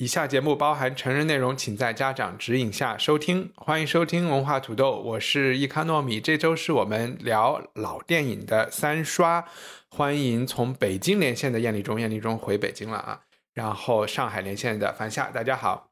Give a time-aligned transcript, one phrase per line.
[0.00, 3.50] 以下节目包含成人内容，请在家长指引下收听。
[3.56, 6.20] 欢迎收听文化土豆，我是易康糯米。
[6.20, 9.44] 这周是我们聊老电影的三刷。
[9.88, 13.22] 欢迎从北京连线的燕立中，燕立中回北京了啊。
[13.54, 15.90] 然后上海连线的樊夏，大家好。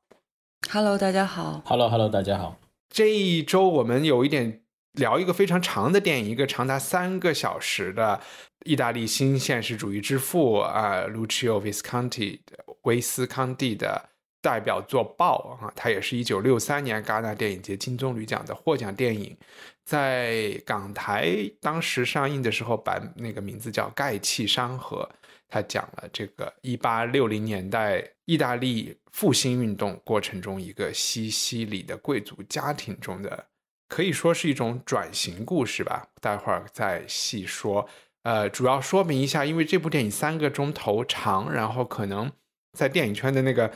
[0.70, 1.60] Hello，大家好。
[1.66, 2.56] Hello，Hello，大家好。
[2.88, 4.60] 这一周我们有一点
[4.92, 8.20] 聊一个非常长的电影，一个长达三个小时的
[8.64, 12.38] 意大利新现实主义之父啊，Lucio Visconti
[12.86, 14.08] 威斯康蒂的
[14.40, 19.36] 代表作《豹》啊，它也是一九六三年戛纳电影节金棕榈奖的获奖电影，
[19.84, 25.08] 在港台当时上映的时候，版那个名字叫《盖气山河》。
[25.48, 33.46] 他讲了这个一八六零年代意大利复兴运动过程中一个西西里的贵族家庭中的，
[33.88, 36.08] 可以说是一种转型故事吧。
[36.20, 37.88] 待会儿再细说。
[38.24, 42.32] 呃，主要说明一下，因为这部电影三个钟头长，然后可能
[42.76, 43.72] 在电影圈的那个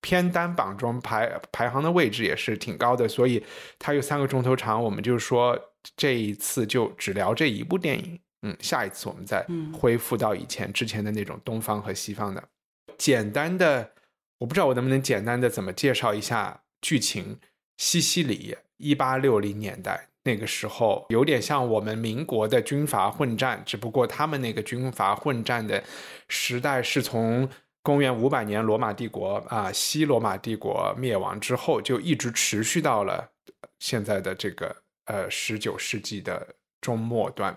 [0.00, 3.42] 片单榜中排排行的位置也是挺高的，所以
[3.78, 4.80] 它有三个钟头长。
[4.80, 5.58] 我们就说
[5.96, 8.20] 这一次就只聊这一部电影。
[8.42, 12.44] 嗯，下一次我们再恢复到以前之前的那种东方和西方的
[12.98, 13.92] 简单的，
[14.38, 17.38] 我不知道我能不能简单的怎么介绍一下剧情。
[17.78, 25.82] 西西里一八六零年代那个时候，有点像我们民国的军阀混战，只不过他们那个军阀混战的
[26.28, 27.48] 时代是从
[27.84, 33.30] 公元五百年罗马帝国啊西罗马帝国灭亡之后，就一直持续到了
[33.78, 34.74] 现在的这个
[35.04, 37.56] 呃十九世纪的中末端。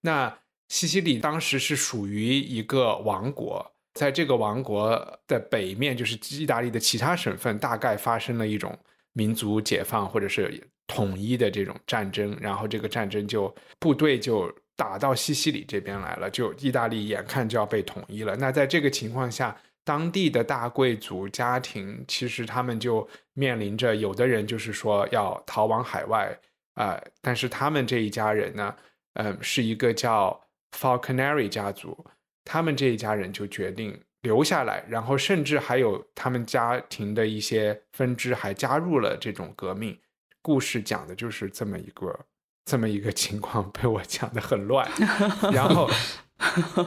[0.00, 0.34] 那
[0.68, 8.76] 西西里当时是属于一个王国，在这个王国的北面，就是意大利的其他省份，大概发生了一种
[9.12, 18.34] 民族解放或者是统一的这种战争，然后这个战争就部队就打到西西里这边来了，就意大利眼看就要被统一了。
[18.36, 19.54] 那在这个情况下，
[19.86, 26.38] 当地的大贵族家庭其实他们就面临着，有的人就是说要逃往海外
[26.74, 28.76] 啊、呃，但是他们这一家人呢。
[29.18, 30.38] 嗯，是一个叫
[30.78, 32.04] Falconeri 家族，
[32.44, 39.98] 他们这一家人就决定留下来，然后甚至还有他们家庭的一些分支还加入了这种革命。
[40.42, 42.26] 故事讲的就是这么一个
[42.66, 44.86] 这么一个情况，被我讲的很乱。
[45.50, 45.88] 然后，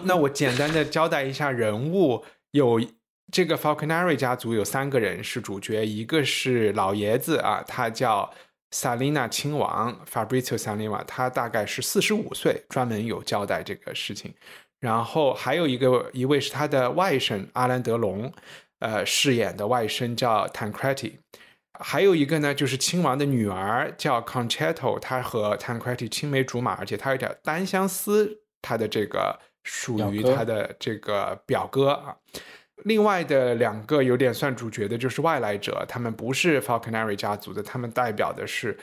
[0.03, 2.81] 那我简单的交代一下人物，有
[3.31, 8.31] 这个 Falconeri 家族有三个人是主角，一个是老爷子啊，他叫。
[8.71, 14.31] 萨琳娜亲王 Fabrizio Salina，他大概是四十五岁，专门有交代这个事情。
[14.79, 18.31] 然后还有一个一位是他的外甥阿兰德龙，
[18.77, 21.13] 呃，饰演的外甥叫 Tancredi。
[21.79, 29.39] 还有一个呢，就是亲王的女儿叫 Concetto，她和 Tancredi 青梅竹马，而且她有点单相思，她的这个
[29.71, 32.15] 属于他的这个表哥啊。
[32.85, 38.75] 另外的两个有点算主角的，就是外来者，他们不是 Falconeri 家族的，他们代表的是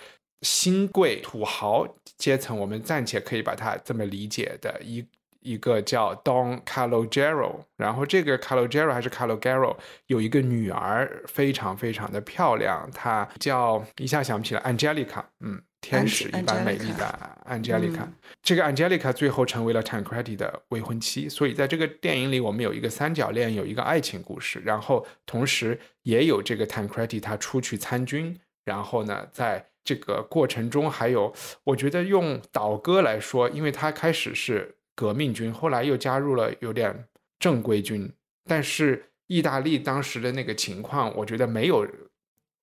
[0.42, 1.86] 新贵土豪
[2.16, 5.04] 阶层，我们暂且可以把它这么理解的一
[5.40, 9.76] 一个叫 Don Calogero，然后这个 Calogero 还是 Calogero
[10.06, 15.60] 有一个女儿，非常非常的漂亮，她叫一下想不起来 Angelica，嗯。
[15.80, 31.32] 天使一般美丽的 Angelica，、嗯、这个 Angelica 最后成为了 Tancredi 的未婚妻，所以在这个电影里，我们有一个三角恋，有一个爱情故事，然后同时也有这个 Tancredi 他出去参军，然后呢，在这个过程中还有，
[31.62, 37.06] 我觉得用倒戈来说，因为他开始是革命军，后来又加入了有点
[37.38, 38.12] 正规军，
[38.44, 41.86] 但是意大利当时的那个情况，我觉得没有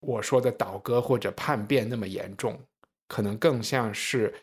[0.01, 2.59] 我说的倒戈或者叛变那么严重。
[3.13, 4.33] 可能更像是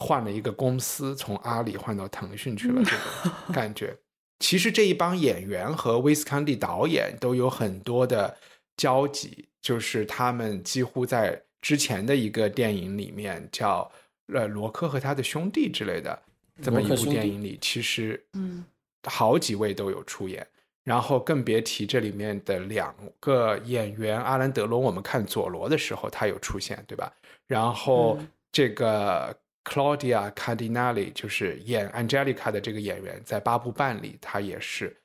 [0.00, 2.98] 换了一个公司，从阿里换到腾讯去了这种
[3.54, 3.96] 感觉。
[4.40, 8.36] 其实这一帮演员和威斯康蒂导演都有很多的
[8.76, 13.88] 交集，就是他们几乎在之前的一个电影里面叫
[14.34, 16.20] 呃罗克和他的兄弟之类的
[16.60, 18.64] 这么一部电影里，其实嗯
[19.04, 20.44] 好几位都有出演。
[20.82, 27.12] 然后更别提这里面的两个演员阿兰德罗，我们看佐罗的时候他有出现，对吧？
[27.46, 28.18] 然后
[28.50, 34.96] 这个 Claudia Cardinale 就是演 Angelica 的这个演员，在《八部半》里，她也是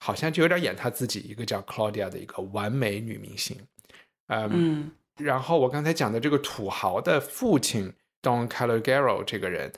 [0.00, 3.56] 好像就有点演她自己，一个叫 Claudia 的一个完美女明星。
[4.28, 7.92] 嗯，然后我刚才讲的这个土豪的父亲
[8.22, 9.72] Don Calogero 这个人，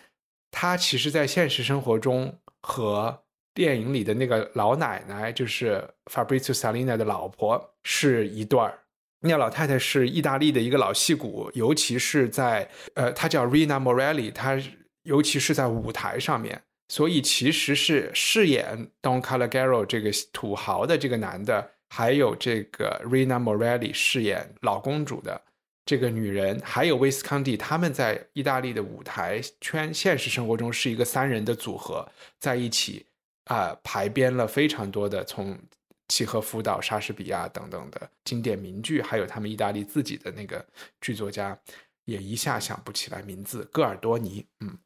[0.50, 3.22] 他其实在现实生活中和
[3.52, 8.78] 电影里的那个老奶奶，就是 Fabrizio Salina 的老婆，是一对儿。
[9.20, 14.61] 那老太太是意大利的一个老戏骨，尤其是在呃，她叫 Rina Morelli，她
[15.03, 21.73] 尤其是在舞台上面，所以其实是饰演 Don Caligaro 这个土豪的这个男的。
[21.91, 25.41] 还有这个 Rina Morelli 饰演老公主的
[25.87, 32.06] 这个女人，还有威斯康蒂，他们在意大利的舞台圈现实生活中是一个三人的组合，
[32.38, 33.06] 在一起
[33.44, 35.59] 啊排编了非常多的从
[36.08, 40.64] 契诃夫到莎士比亚等等的经典名剧，还有他们意大利自己的那个
[41.00, 41.58] 剧作家
[42.05, 44.46] 也一下想不起来名字，戈尔多尼。
[44.60, 44.78] 嗯，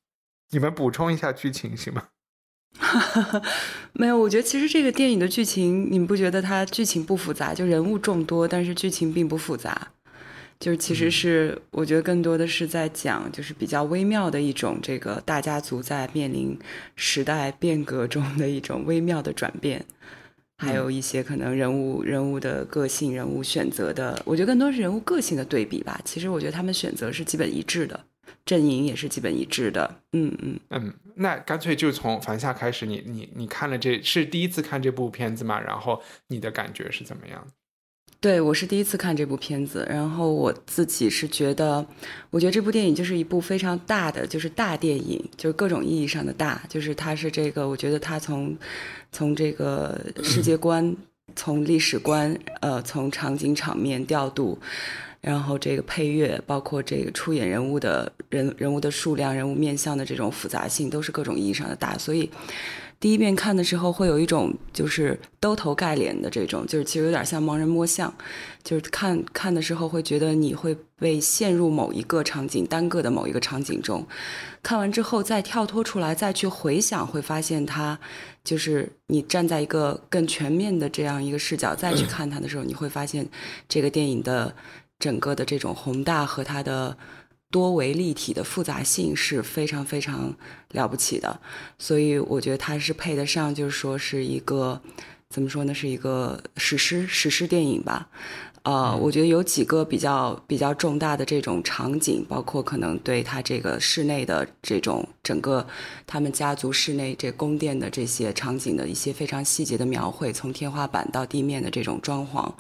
[0.51, 2.09] 你们补充一下剧情行吗？
[3.93, 7.53] 没有，我觉得其实这个电影的剧情，你们不觉得它剧情不复杂？
[7.53, 9.93] 就人物众多，但是剧情并不复杂。
[10.59, 16.59] 就是其实是我觉得更多的是在讲，就是比较微妙的一种这个大家族在面临
[16.95, 19.85] 时代变革中的一种微妙的转变，
[20.67, 26.01] 还有一些可能人物人物的个性、人物选择的，我觉得更多是人物个性的对比吧。
[26.05, 27.99] 其实我觉得他们选择是基本一致的。
[28.45, 35.61] 阵营也是基本一致的，嗯嗯嗯，那干脆就从凡夏开始，你你你看了这是第一次看这部片子吗？
[35.61, 37.47] 然后你的感觉是怎么样？
[38.23, 41.85] 对我是第一次看这部片子，然后我自己是觉得，
[42.31, 48.57] 我觉得这部电影就是一部非常大的，就是大电影，就是各种意义上的大，就是它是这个，我觉得它从
[49.11, 50.97] 从这个世界观，
[51.35, 54.57] 从历史观，呃，从场景场面调度。
[55.21, 61.97] 然后这个配乐，包括这个出演人物的人人物的数量、人物面相的这种复杂性，都是各种意义上的大。
[61.97, 62.29] 所以
[63.03, 68.15] 第一遍看的时候，会有一种就是兜头盖脸的这种，就是其实有点像盲人摸象。
[68.63, 74.07] 就是看看的时候，会觉得你会被陷入某一个场景、单个的某一个场景中。
[74.63, 77.99] 看完之后再跳脱出来，再去回想，会发现它
[78.45, 83.29] 就是你站在一个更全面的这样一个视角再去看它的时候，你会发现
[83.69, 84.55] 这个电影的。
[84.99, 86.97] 整个的这种宏大和它的
[87.53, 90.35] 多维立体的复杂性是非常非常
[90.71, 91.39] 了不起的，
[91.79, 94.81] 所以我觉得它是配得上，就是说是一个
[95.29, 98.09] 怎么说呢，是一个史诗史诗电影吧。
[98.65, 105.67] 呃，我觉得有几个比较比较重大的这种场景，包括可能对他这个室内的这种整个
[106.07, 112.53] 他们家族室内这宫殿的这些场景的一些非常细节的描绘，从天花板到地面的这种装潢，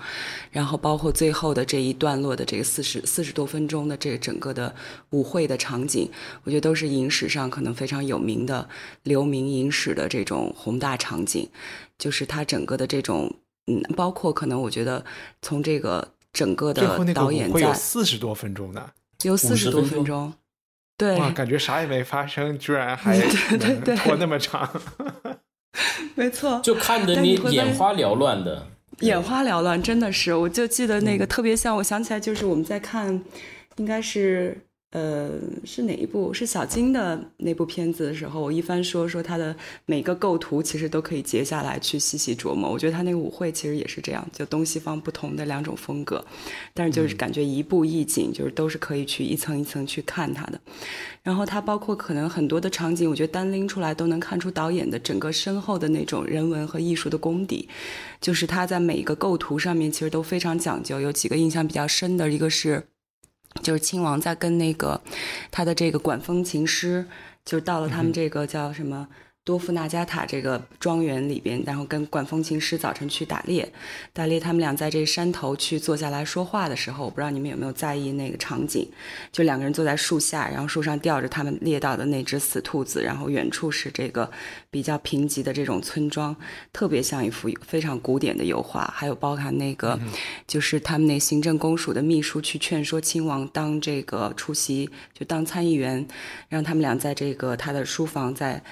[0.51, 4.75] 然后包括最后的这一段落的这个四十四十多分钟的这个整个的
[5.11, 6.11] 舞会的场景，
[6.43, 8.69] 我觉得都是影史上可能非常有名的
[9.05, 11.49] 留名影史的这种宏大场景，
[11.97, 13.33] 就是它整个的这种。
[13.67, 15.05] 嗯，包括可能我觉得
[15.41, 18.91] 从这个整个的导演会有四十多分钟的，
[19.23, 20.33] 有四十多分钟，
[20.97, 23.19] 对，哇，感觉啥也没发生，居然还
[23.97, 24.27] 拖那。
[24.27, 24.69] 么长，
[26.17, 28.67] 没错，就看得你眼花缭乱的，
[29.01, 33.23] 眼花缭乱，真的是，我就记得那个特别像，我想起来就是我们在看，
[33.77, 34.57] 应该是。
[34.93, 35.31] 呃，
[35.65, 36.35] 是哪一部？
[36.35, 39.57] 是小金的那部片子的时候，我一番说说他的
[39.87, 42.71] 每个构图，其实都可以截下来去细细琢磨。
[42.71, 46.23] 我觉得他那个舞会其实也是这样，就东西方不同的两种风格，
[46.75, 50.61] 但是就是感觉一步一景，就是都是可以去一层一层去看它的。
[51.23, 57.67] 然后他包括可能很多的场景，我觉得单拎出来都能看出导演的整个深厚的那种人文和艺术的功底。
[58.21, 61.01] 就是他在每一个构图上面其实都非常讲究。
[61.01, 62.85] 有几个印象比较深的，一个是。
[63.61, 65.01] 就是亲王在跟那个
[65.51, 67.07] 他的这个管风琴师，
[67.45, 69.09] 就到了他们这个叫什么？
[69.45, 73.69] 多夫纳加塔这个庄园里边，然后跟管风琴师早晨去打猎，
[74.13, 78.89] 打猎他们俩在这山头去坐下来说话的时候，我不知道你们有没有在意那个场景，
[79.33, 84.31] 就两个人坐在树下，然后树上吊着他们猎到的那只死兔子，然后远处是这个
[84.71, 86.37] 比较贫瘠的这种村庄，
[86.73, 88.95] 特别像一幅非常古典的油画。
[88.95, 89.99] 还有包含那个，
[90.47, 96.07] 就是他们那行政公署的秘书去劝说亲王当这个出席，就当参议员，
[96.49, 98.63] 让他们俩在这个他的书房在。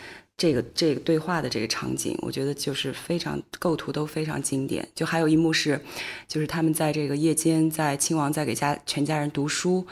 [0.41, 4.89] 这个这个对话的这个场景，我觉得就是非常构图都非常经典。
[4.95, 5.79] 就还有一幕是，
[6.27, 9.87] 就是他们在这个夜间，在亲王在给家全家人读书，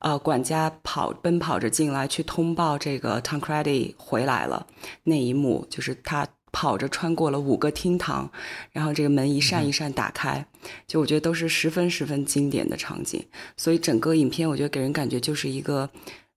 [0.00, 4.66] 呃，管家跑奔跑着进来去通报这个 t a n c r e d y 回来了。
[5.04, 8.28] 那一幕就是他跑着穿过了五个厅堂，
[8.72, 10.44] 然后这个门一扇一扇打开，
[10.88, 13.24] 就我觉得都是十分十分经典的场景。
[13.56, 15.88] 所以整个影片我觉得给人感觉就是一个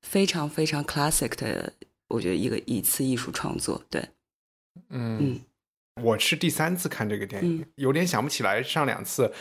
[0.03, 1.73] 非常非常 classic 的。
[2.09, 4.09] 我觉得一个一次艺术创作，对，
[4.89, 5.39] 嗯，
[6.01, 9.33] 我是第三次看这个电影，有点想不起来上两次，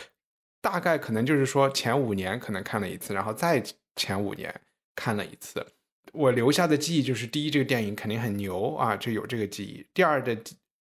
[0.61, 3.63] 大概可能就是说前五年可能看了一次，然后再
[3.95, 4.61] 前五年
[4.95, 5.65] 看了一次。
[6.13, 10.35] 我留下的记忆就是：第一，这个电影肯定很牛啊，这有这个记忆；第二的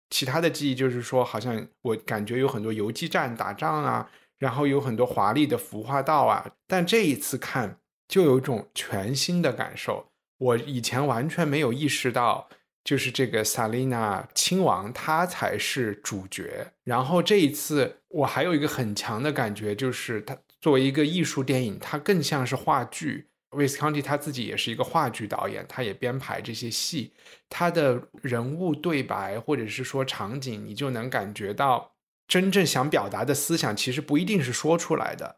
[0.10, 6.56] 其他的记忆就是说，好像我感觉有很多游击战打仗啊，然后有很多华丽的服化道啊。
[6.68, 10.13] 但这一次看，就有一种全新的感受，
[10.44, 12.50] 我以前完全没有意识到。
[12.86, 16.68] 就是这个萨丽娜亲王，她才是主角。
[16.84, 23.30] 然后这一次，我还有一个很强的感觉，就是它作为一个艺术电影，它更像是话剧。
[23.52, 27.14] 威斯康蒂他自己也是一个话剧导演，他也编排这些戏，
[27.48, 31.94] 他的人物对白或者是说场景，你就能感觉到
[32.28, 35.38] 真正想表达的思想，其实不一定是说出来的，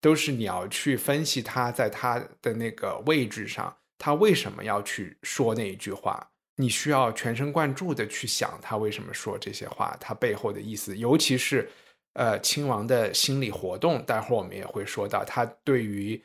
[0.00, 6.30] 都是你要去分析他在他的那个位置上，他为什么要去说那一句话。
[6.58, 11.68] 你需要全神贯注的去想他为什么说这些话，他背后的意思，尤其是，
[12.14, 14.02] 呃，亲王的心理活动。
[14.06, 16.18] 待会儿我们也会说到，他对于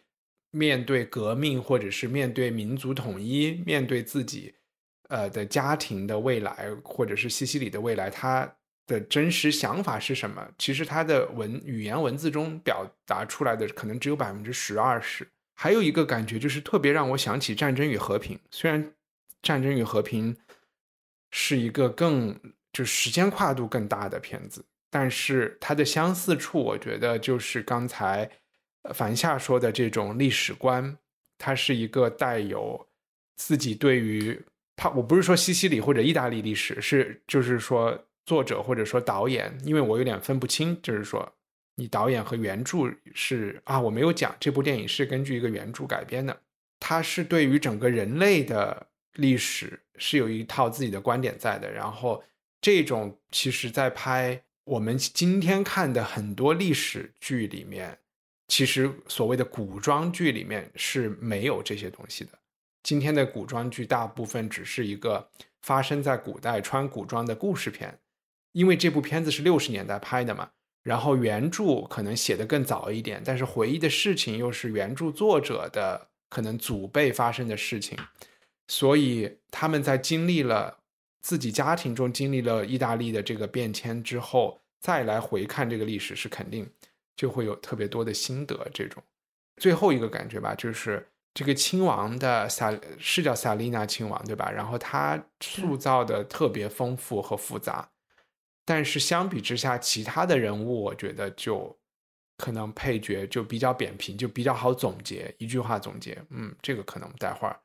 [0.51, 4.55] 面对革命，或者是面对民族统一，面对自己，
[5.09, 8.49] 呃的家庭的未来，或者是西西里的未来，他
[8.87, 10.49] 的真实想法是什么？
[10.57, 15.27] 其实他的文语言文字中表达出来的可能只有百分之十二十。
[15.61, 18.91] 还有一个感觉就是特别让我想起《战争与和平》，虽然。
[19.43, 20.37] 战争与和平
[21.31, 22.39] 是一个更
[22.71, 28.29] 就时间跨度更大的片子，但是它的相似处，我觉得就是刚才
[28.93, 30.95] 樊夏说的这种历史观，
[31.39, 32.87] 它是一个带有
[33.35, 34.39] 自己对于
[34.75, 41.27] 他，我不是说西西里或者意大利历史，是就是说作者或者说导演，因为我有点分不清，就是说
[41.81, 42.77] 你导演和原著
[43.15, 46.41] 是啊，我没有讲这部电影是根据一个原著改编的，
[46.79, 48.87] 它是对于整个人类的。
[49.15, 52.23] 历史是有一套自己的观点在的，然后
[52.61, 57.99] 这种其实，在拍我们今天看的很多历史剧里面，
[58.47, 62.31] 其实所谓的古装剧里面是没有这些东西的。
[62.83, 65.29] 今天的古装剧大部分只是一个
[65.61, 67.99] 发生在古代穿古装的故事片，
[68.53, 70.51] 因为这部片子是六十年代拍的嘛，
[70.83, 77.97] 然后原著可能写的更早一点，但是回忆的事情又是原著作者的可能祖辈发生的事情。
[78.67, 80.79] 所以他们在经历了
[81.21, 86.67] 自己家庭中经历了意大利的这个变迁之后，再来回看这个历史，是肯定
[87.15, 88.67] 就会有特别多的心得。
[88.73, 89.03] 这种
[89.57, 94.49] 最后一个感觉吧，就是这个亲王的萨是叫萨丽娜亲王对吧？
[94.49, 97.87] 然后他塑造的特别丰富和复杂，
[98.73, 101.77] 但是相比之下，其他的人物我觉得就
[102.37, 106.17] 可能配角就比较扁平，就比较好总结，一句话总结。
[106.29, 107.59] 嗯，这个可能待会儿。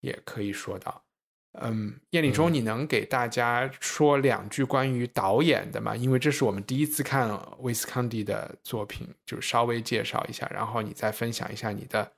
[0.00, 1.04] 也可以说到，
[1.60, 5.94] 嗯，叶立忠，你能给大家说两句关于导演的吗？
[5.94, 12.10] 因为这是我们第一次看威斯康蒂的作品，就稍微介绍一下，然后你再分享一下你的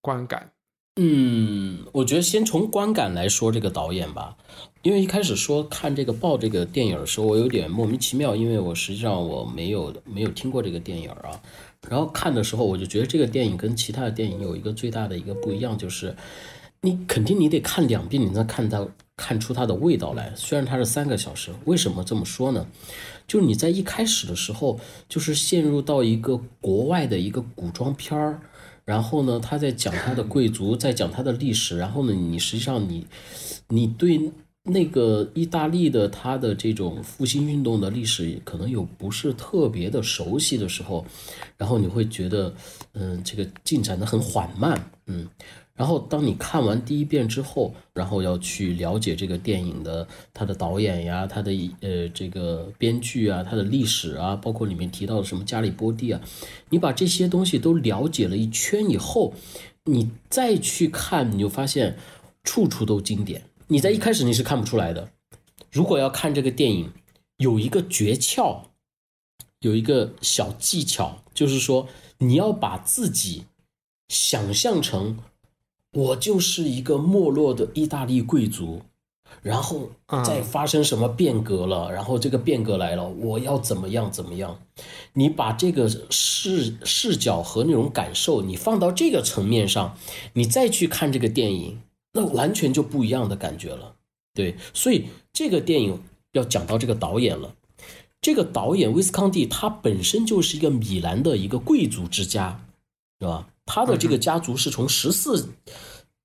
[0.00, 0.50] 观感。
[0.96, 4.36] 嗯，我觉得先从观感来说这个导演吧，
[4.82, 11.40] 因为一开始说看这个报这个电影的时候，我有点莫名其妙，因为我实际上我没有没有听过这个电影啊，
[11.88, 16.14] 然后看的时候我就觉得这个电影跟其他的电影有一个最大的一个不一样，就是。
[16.82, 18.86] 你肯定你得看两遍，你才看到
[19.16, 20.32] 看出它的味道来。
[20.36, 22.64] 虽然它是三个小时，为什么这么说呢？
[23.26, 28.40] 就是你在一开始的时候，就是陷入到一个国外的一个古装片儿，
[28.86, 33.06] 然后呢，他在讲他的贵族，在讲他的历史，然后呢，你实际上你
[33.68, 41.04] 你对那个意大利的他的这种复兴运动的历史可能有不是特别的熟悉的时候，
[41.58, 42.54] 然后你会觉得，
[42.94, 45.28] 嗯，这个进展的很缓慢，嗯。
[45.76, 51.52] 然后，当你看完第一遍之后，然后要去了解这个电影的他的导演呀，他的
[51.82, 56.20] 呃这个编剧啊，他的历史啊，包括里面提到的什么加里波第啊，
[56.70, 59.34] 你把这些东西都了解了一圈以后，
[59.84, 61.98] 你再去看，你就发现
[62.42, 63.42] 处处都经典。
[63.66, 65.10] 你在一开始你是看不出来的。
[65.70, 66.90] 如果要看这个电影，
[67.36, 68.62] 有一个诀窍，
[69.60, 73.44] 有一个小技巧，就是说你要把自己
[74.08, 75.18] 想象成。
[75.96, 78.82] 我就是一个没落的意大利贵族，
[79.40, 79.90] 然后
[80.26, 84.60] 再发生什么变革了，然后这个变革来了，我要怎么样怎么样？
[85.14, 89.96] 你把这个视视角和那种感受，你放到这个层面上，
[90.34, 91.80] 你再去看这个电影，
[92.12, 93.94] 那完全就不一样的感觉了。
[94.34, 97.54] 对，所以这个电影要讲到这个导演了，
[98.20, 102.60] 这个导演威斯康蒂他本身就是一个米兰的一个贵族之家，
[103.18, 103.48] 是吧？
[103.66, 105.46] 他的这个家族是从十四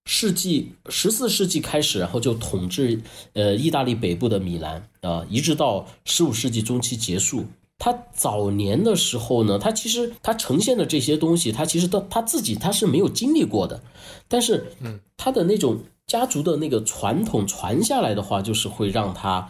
[0.06, 3.02] 世纪十四世纪开始，然后就统治
[3.34, 7.46] 呃意大利北部的米兰啊，一直到十五世纪中期结束。
[7.84, 13.82] 他早年的时候呢，他其实他呈现的这些东西，他其实他他自己他是没有经历过的，
[14.28, 19.50] 但是，嗯，他的那种家族的那个传统传下来的话，就是会让他，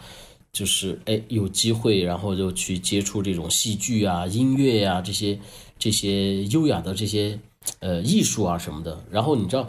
[0.50, 5.38] 就是哎有机会，然后就去接触这种戏剧啊、音乐呀这些
[5.78, 7.38] 这些优雅的这些
[7.80, 9.02] 呃艺术啊什么的。
[9.10, 9.68] 然后你知道，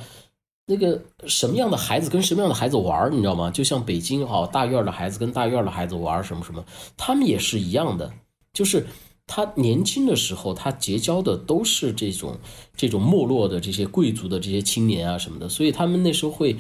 [0.66, 3.52] 那个什么样的孩子跟什么样的孩子玩你知道吗？
[3.52, 6.64] 就像北京哈大院的孩子跟大院的孩子玩什么什么，
[6.96, 8.12] 他们也是一样的。
[8.54, 8.86] 就是
[9.26, 12.38] 他年轻的时候，他结交的都是这种
[12.76, 16.56] 这种没落的这些贵族的这些青年啊什么的，所以他们那时候会，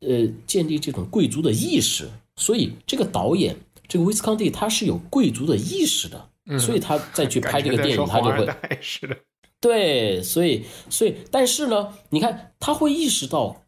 [0.00, 2.08] 呃，建立这种贵族的意识。
[2.36, 3.54] 所以这个导演，
[3.86, 8.46] 这个威斯康蒂他是有贵族的意识的，所以他再 去拍这个电影，他就会
[8.80, 9.14] 是 的，
[9.60, 13.62] 对，所以所以但是呢，你看他会意识到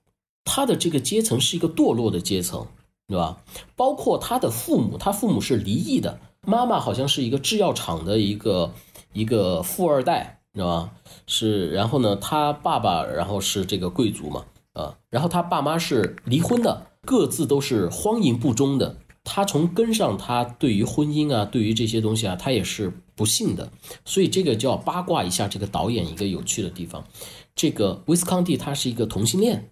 [0.45, 2.67] 他的这个阶层是一个堕落的阶层，
[3.09, 3.43] 对吧？
[3.77, 6.19] 包括他的父母，他父母是离异的。
[6.45, 8.73] 妈妈好像是一个制药厂的一个
[9.13, 10.91] 一个富二代，知道吧？
[11.27, 18.97] 是，然后呢，他爸爸然后是这个贵族嘛，啊，然后他爸妈是离婚的，各自都是荒淫不忠的。
[19.23, 23.71] 他从根上，他对于婚姻啊，对于这些东西啊，他也是不幸的。
[24.05, 27.07] 所以这个就要八卦一下这个导演一个有趣的地方，
[27.55, 29.71] 这个威斯康蒂他是一个同性恋，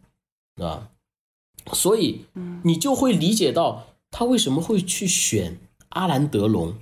[0.63, 0.91] 啊，
[1.73, 2.27] 所以
[2.63, 5.59] 你就会理解到他为什么会去选。
[5.91, 6.75] 阿兰德龙，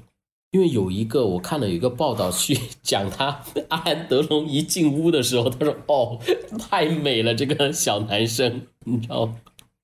[0.50, 6.20] 因为有一个我看了有一个报道去讲他阿兰德龙一进屋的时候，他说：“哦，
[6.58, 9.36] 太美了，这个小男生，你知道吗？”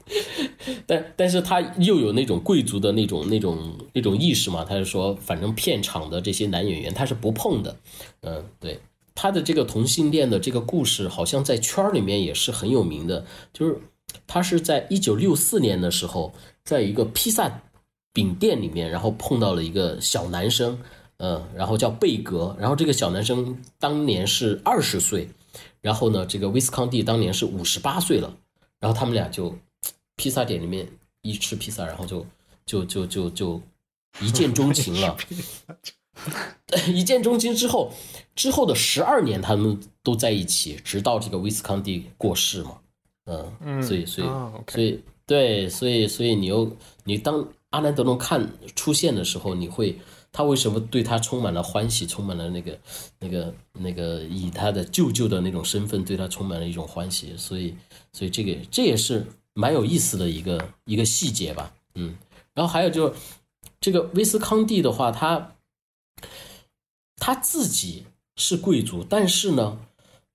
[0.87, 7.77] 但但是他又有那种贵族的那种那种那种意识嘛，他就说，反正片场的这些男演员他是不碰的。
[8.21, 8.79] 嗯，对，
[9.15, 13.25] 他的这个同性恋的这个故事，好像在圈儿里面也是很有名的。
[13.53, 13.79] 就是
[14.27, 16.33] 他是在一九六四年的时候，
[16.65, 17.61] 在一个披萨。
[18.17, 20.79] 饼店里面，然后碰到了一个小男生，
[21.17, 25.29] 嗯，然后叫贝格，然后这个小男生当年是二十岁，
[25.81, 28.33] 然后呢，这个威斯康蒂当年是五十八岁了，
[28.79, 29.53] 然后他们俩就
[30.17, 30.89] 披萨店里面
[31.23, 32.27] 一吃披萨，然后就
[32.67, 33.61] 就就就就
[34.21, 35.17] 一见钟情了，
[36.93, 37.55] 一见钟情。
[37.57, 37.93] 之后，
[38.35, 42.79] 之后的十二年他们都在一起，直到这个威斯康蒂过世嘛，
[43.27, 44.29] 嗯，所以所以
[44.69, 47.47] 所以对，所以所以你又你当。
[47.71, 49.99] 阿兰德隆看出现的时候，你会
[50.31, 52.79] 他为什么对他充满了欢喜，充满了那个、
[53.19, 57.75] 那个、那个以他的舅舅的那种身份对他充满了一种欢喜，所以，
[58.13, 62.17] 所以这个这也是蛮有意思的一个一个细节吧，嗯。
[62.53, 63.15] 然后还有就是
[63.81, 65.57] 这个威斯康蒂的话，他
[67.17, 68.05] 他自己
[68.37, 69.79] 是贵族，但是呢，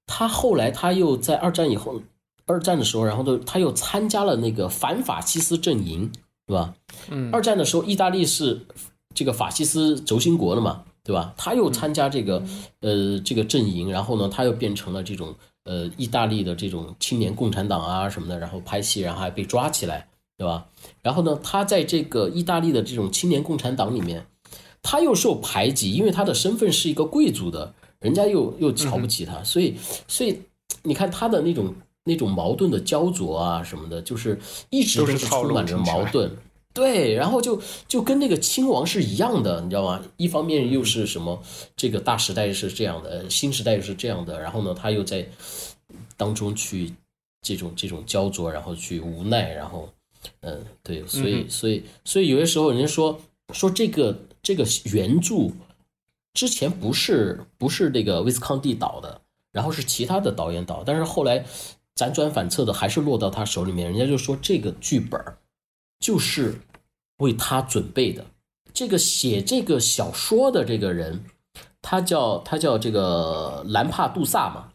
[0.07, 2.01] 他后来他又在二战以后，
[2.45, 6.11] 二战的时候，然后都他又参加了那个反法西斯阵营。
[6.49, 6.73] 对吧？
[7.11, 8.65] 嗯，二战的时候，意大利是
[9.13, 11.31] 这个法西斯轴心国的嘛，对吧？
[11.37, 12.43] 他又参加这个
[12.79, 20.67] 呃这个阵营，然后呢，他又变成了这种呃意大利的这种青年共产党啊什么的，然后拍戏，然后还被抓起来，对吧？
[21.01, 24.25] 然后呢，他在这个意大利的这种青年共产党里面，
[24.81, 29.75] 他又受排挤，因为他的身份是一个贵族的，人家又又瞧不起他，所以
[30.07, 30.39] 所以
[30.83, 31.73] 你看他的那种。
[32.05, 34.39] 那种矛盾的焦灼啊什么的，就是
[34.71, 36.31] 一直都是充满着矛盾，
[36.73, 40.01] 对，然后就就跟那个亲王是一样的，你知道吗？
[40.17, 41.41] 一方面又是什么，
[41.75, 45.27] 这个大时代是这样的，新时代又是这样的，然后呢，他又在
[46.15, 46.93] 当中去
[47.41, 49.89] 这种这种焦灼，然后去无奈，然后，
[50.41, 53.19] 嗯，对，所以所以所以有些时候人家说
[53.53, 55.51] 说这个这个原著
[56.33, 59.19] 之前不是不是那个威斯康蒂导的，
[59.51, 61.45] 然后是其他的导演导，但是后来。
[61.95, 65.21] 辗转反侧的还是落到他手里面，人家就说这个剧本
[65.99, 66.59] 就是
[67.17, 68.25] 为他准备的。
[68.73, 71.25] 这个写这个小说的这个人，
[71.81, 74.71] 他叫他叫这个兰帕杜萨嘛，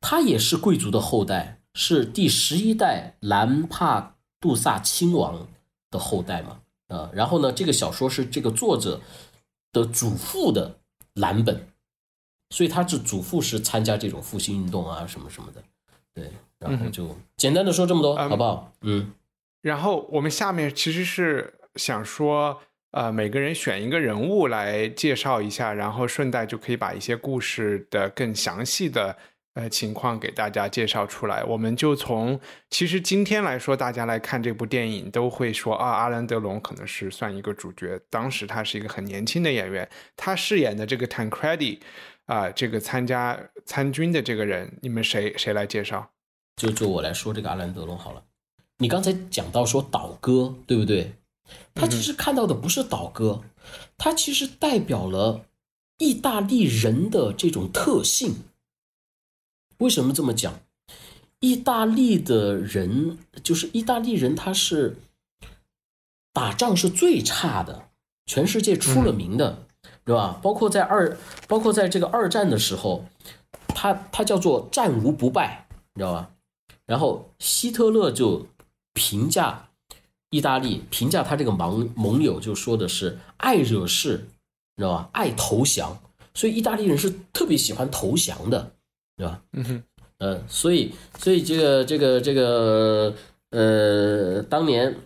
[0.00, 5.48] 他也是贵族的后代，是第十一代兰帕杜萨亲王
[5.90, 6.60] 的后代嘛。
[6.88, 9.00] 啊，然后呢，这个小说是这个作者
[9.72, 10.78] 的祖父的
[11.14, 11.66] 蓝本，
[12.50, 15.64] 所以他是祖父是参加这种复兴运动啊什么什么的，
[16.12, 16.30] 对。
[16.58, 18.70] 然后就简单的说这么多，好不好？
[18.82, 19.10] 嗯。
[19.62, 29.16] 然后我们下面其实是想说，呃，每个人选一个人物来介绍一下，然后顺带就可以把一些故事的更详细的
[29.54, 31.44] 呃情况给大家介绍出来。
[31.44, 32.38] 我们就从
[32.70, 37.98] 其实今天来说，大家来看这部电影都会说啊，阿兰德隆可能是算一个主角。
[38.10, 41.78] 当时他是一个很年轻的演员，他饰演的这个 Tancredi
[42.26, 46.10] 啊，这个参加参军的这个人，你们谁谁来介绍？
[46.56, 48.22] 就就我来说这个阿兰德隆好了。
[48.82, 51.14] 你刚才讲到说倒戈，对不对？
[51.72, 53.40] 他其实看到的不是倒戈，
[53.96, 55.44] 他其实代表了
[55.98, 58.42] 意大利人的这种特性。
[59.78, 60.58] 为什么这么讲？
[61.38, 64.96] 意大利的人就是意大利人，他是
[66.32, 67.88] 打仗是最差的，
[68.26, 69.64] 全世界出了名的，
[70.04, 70.40] 对吧？
[70.42, 71.16] 包括在二，
[71.46, 73.04] 包括在这个二战的时候，
[73.68, 76.30] 他他叫做战无不败，你知道吧？
[76.84, 78.44] 然后希特勒就
[78.92, 79.68] 评价
[80.30, 84.28] 意大利，评价他这个盟盟友，就说的是爱惹事，
[84.76, 85.10] 知道吧？
[85.12, 86.00] 爱投降，
[86.34, 88.72] 所以意大利人是特别喜欢投降的，
[89.16, 89.42] 对吧？
[89.52, 89.82] 嗯哼。
[90.18, 93.12] 呃，所以，所以这个，这个，这个，
[93.50, 94.96] 呃，当年，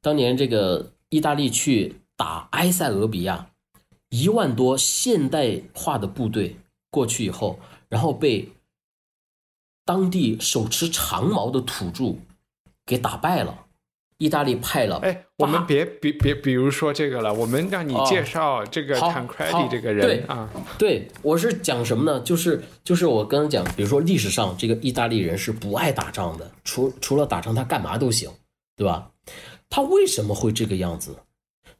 [0.00, 3.50] 当年这个意大利去打埃塞俄比亚，
[4.10, 6.56] 一万多现代化的部队
[6.90, 7.58] 过去以后，
[7.88, 8.48] 然后被
[9.84, 12.14] 当地手持长矛的土著
[12.90, 13.66] 给打败了。
[14.18, 20.46] 意大利派了，哎，我们别别别，比如说这个了，我们让你介绍这个 Tancredi 这个人啊。
[20.78, 22.20] 对，我是讲什么呢？
[22.20, 28.30] 就是就是我刚刚讲，比如说历史上这个意大利人是不爱打仗的，除除了打仗他干嘛都行，
[28.76, 29.10] 对吧？
[29.70, 31.16] 他为什么会这个样子？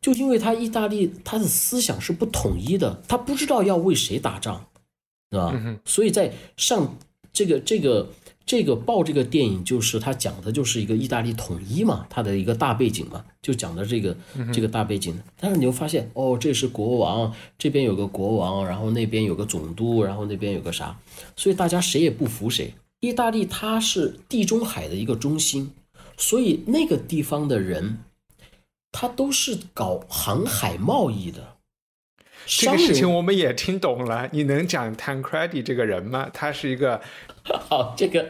[0.00, 4.64] 就因为他意大利他的思想是不统一的，他不知道要为谁打仗，
[5.28, 5.54] 对吧？
[5.84, 6.96] 所以在上
[7.34, 8.08] 这个这个。
[8.46, 14.16] 这个报这个电影就是他讲的就是一个意大利统一嘛，他的一个大背景嘛，就讲的这个
[14.52, 15.16] 这个大背景。
[15.38, 20.98] 但是你会发现，哦，这是国王，这边有个国王，然后那边有个总督，然后那边有个啥，
[21.36, 22.74] 所以大家谁也不服谁。
[22.98, 25.70] 意大利它是地中海的一个中心，
[26.16, 27.98] 所以那个地方的人，
[28.90, 31.49] 他都是搞航海贸易的。
[32.46, 34.28] 这个事情我们也听懂了。
[34.32, 36.28] 你能讲 Tancredi 这个人吗？
[36.32, 37.00] 他是一个，
[37.68, 38.24] 好，这个。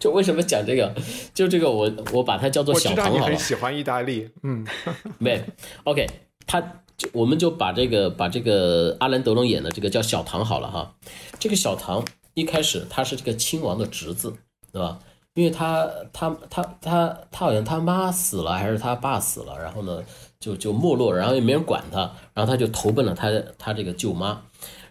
[0.00, 0.92] 就为什么讲这个？
[1.32, 3.22] 就这个，我我把他叫做小唐好了。
[3.24, 4.66] 很喜欢意大利，嗯，
[5.18, 5.40] 没
[5.84, 6.04] ，OK，
[6.44, 6.60] 他
[6.96, 10.92] 就我们就把这个把这个阿兰德隆演的这个叫小唐好了哈。
[11.38, 12.04] 这个小唐
[12.34, 14.34] 一开始他是这个亲王的侄子，
[14.72, 14.98] 对吧？
[15.34, 20.02] 因为他他他他他好像他妈死了还是他爸死了，然后呢
[20.44, 22.00] 就就没落，然后也没人管他，
[22.34, 24.42] 然后他就投奔了他他这个舅妈，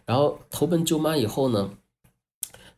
[0.06, 1.70] 然后投奔舅妈以后呢，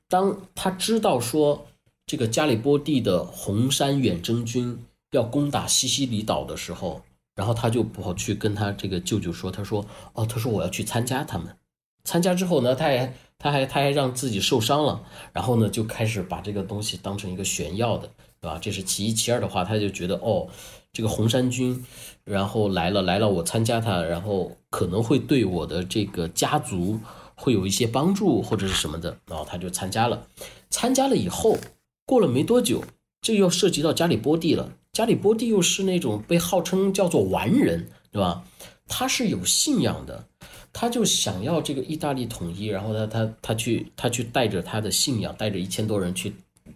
[0.10, 1.66] 当他知道说。
[2.08, 4.78] 这个加里波第的红山远征军
[5.10, 7.02] 要攻打西西里岛的时候，
[7.34, 9.84] 然后他就跑去跟他这个舅舅说：“他说，
[10.14, 11.48] 哦，他说我要去参加他们。
[12.04, 15.02] 参加之后呢，他还他还他还让自己受伤了，
[15.34, 18.08] 然后呢就开始把这个东西当成一个炫耀的，
[18.40, 18.60] 对吧？
[18.62, 19.12] 这是其一。
[19.12, 20.48] 其二的话，他就觉得哦，
[20.96, 21.86] 这个红山军
[22.24, 27.00] 然后来了来了，我参加他，然后可能会对我的这个家族
[27.36, 30.26] 会有一些帮助或者是什么的，然后他就参加了。
[30.72, 31.58] 参加了以后。
[32.08, 32.84] 过了没多久，
[33.20, 34.72] 这又涉及到加里波第了。
[34.94, 38.44] 加里波第又是那种被号称叫做完人，对吧？
[38.88, 40.24] 他是有信仰的，
[40.72, 46.32] 他就想要这个意大利统一，然后他他他去他去带着他的信仰，带着一千多人去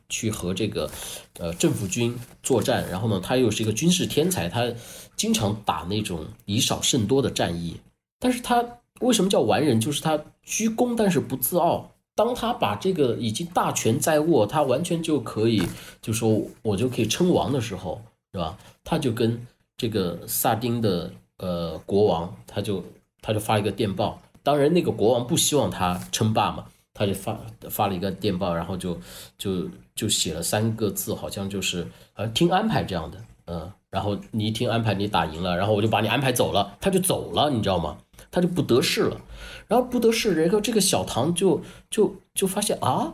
[0.10, 0.89] 去和这个
[1.38, 2.89] 呃政府军作战。
[2.89, 4.69] 然后呢，他又是一个军事天才，他
[5.15, 7.80] 经常打那种以少胜多的战役。
[8.19, 8.65] 但是他
[9.00, 9.80] 为什么叫完人？
[9.80, 11.89] 就是他居功，但是不自傲。
[12.15, 15.63] 当他把这个已经大权在握，他完全就可以，
[16.02, 18.02] 就说我就可以称王的时候，
[18.34, 18.58] 是吧？
[18.84, 22.84] 他就跟这个萨丁的呃国王，他就
[23.22, 24.22] 他就发一个电报。
[24.43, 26.65] 当然，那个国王不希望他称霸嘛，
[26.99, 28.99] 他就发发了一个电报，然后就
[29.38, 37.97] 就就写了三个字，好像就是呃听安排这样的，嗯，然后你一听安排，你打赢了，然后我就把你安排走了，他就走了，你知道吗？
[38.29, 39.21] 他就不得势了。
[39.69, 43.13] 然后不得势，然后这个小唐就就就发现啊，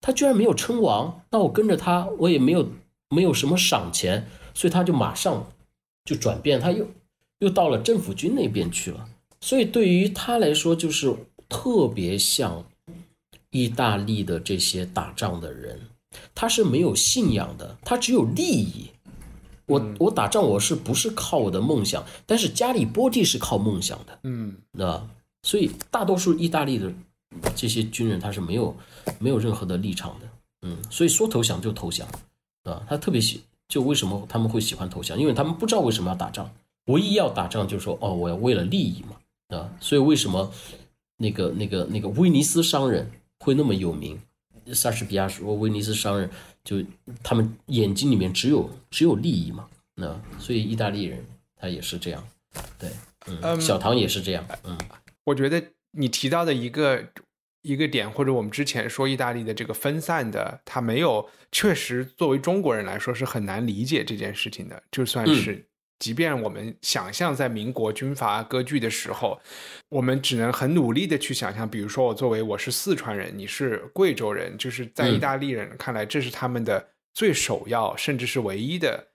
[0.00, 2.68] 他居然没有称王，那我跟着他，我也没有
[3.10, 5.46] 没有什么赏钱，所以他就马上
[6.04, 6.84] 就转变，他又
[7.38, 9.06] 又到了政府军那边去了。
[9.40, 11.14] 所以对于他来说，就是
[11.48, 12.64] 特别像
[13.50, 15.80] 意大利的这些打仗的人，
[16.34, 18.90] 他是没有信仰的，他只有利益。
[19.66, 22.04] 我我打仗我是不是靠我的梦想？
[22.26, 25.08] 但是加里波第是靠梦想的，嗯，啊。
[25.42, 26.92] 所以，大多数意大利的
[27.56, 28.76] 这些军人他是没有
[29.18, 30.28] 没有任何的立场的，
[30.60, 32.06] 嗯，所以说投降就投降，
[32.64, 35.18] 啊，他特别喜，就为什么他们会喜欢投降？
[35.18, 36.50] 因为他们不知道为什么要打仗，
[36.86, 40.52] 唯一要打仗就是说，哦，我要为了利益嘛，啊，所以为什么
[41.16, 43.10] 那个那个那个威尼斯商人
[43.40, 44.20] 会那么有名？
[44.72, 46.30] 莎士比亚说威尼斯商人
[46.62, 46.76] 就
[47.24, 51.24] 他们眼睛里面只有只有利益嘛，那所以意大利人
[51.56, 52.24] 他也是这样，
[52.78, 52.88] 对，
[53.26, 54.78] 嗯，小唐也是这样，嗯。
[55.24, 57.04] 我觉得你提到的一个
[57.62, 64.82] 一个点，或者我们之前说意大利的这个分散的，他没有确实作为中国人来说是很难理解这件事情的。
[64.92, 65.66] 就算是，
[66.00, 69.38] 即便我们想象在民国军阀割据的时候，
[69.90, 71.68] 我们只能很努力的去想象。
[71.68, 79.08] 比如说，我作为我是四川人，你是贵州人，就是在意大利人看来，这是他们的最首要，甚至是唯一的，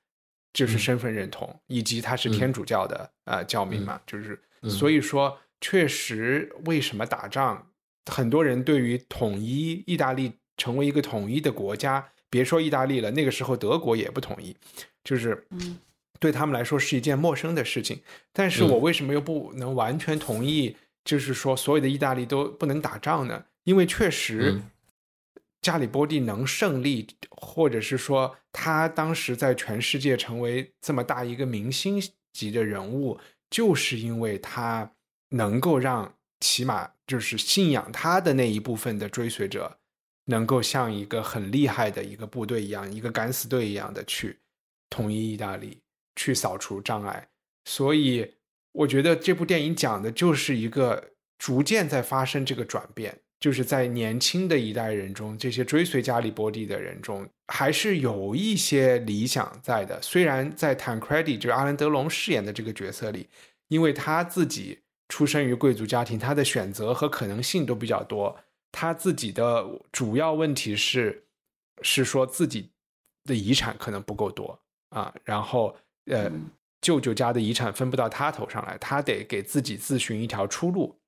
[0.53, 7.67] 就是身份认同，以及他是天主教的呃教民嘛，就是所以说，确实为什么打仗？
[8.11, 14.55] 很多人对于统一意大利成为一个统一的国家，别说意大利了，那个时候德国也不统一，
[15.03, 15.43] 就是
[16.19, 18.01] 对他们来说是一件陌生的事情。
[18.31, 23.45] 但是我为什么又不能完全同意，就是说所有的意大利都不能打仗呢？
[23.63, 24.61] 因为确实，
[25.61, 32.01] 加里波第能胜利，或者是说他当时在全世界成为这么大一个明星
[32.33, 34.91] 级的人物，就是因为他
[35.29, 36.13] 能够让。
[36.41, 39.79] 起码就是信仰他的那一部分的追随者，
[40.25, 44.37] 能够像一个很厉害的一个部队一样，一个敢死队一样的去
[44.89, 45.79] 统一意大利，
[46.15, 47.27] 去扫除障碍。
[47.65, 48.33] 所以，
[48.71, 60.01] 我觉得这部电影讲的就是一个逐渐在发生这个转变，就是在年轻的一代人中，这些追随加里波第的人中，还是有一些理想在的。
[60.01, 63.27] 虽然在坦克 d 就是阿兰德龙饰演的这个角色里，
[63.67, 64.79] 因为他自己。
[65.07, 68.35] 出生于贵族家庭，他的选择和可能性都比较多。
[68.71, 71.27] 他自己的主要问题是，
[71.83, 72.71] 是说自己
[73.23, 75.13] 的遗产可能不够多啊。
[75.23, 76.31] 然后，呃，
[76.81, 80.99] 舅舅家的遗产分不到他头上来，他得给自己自寻一条出路。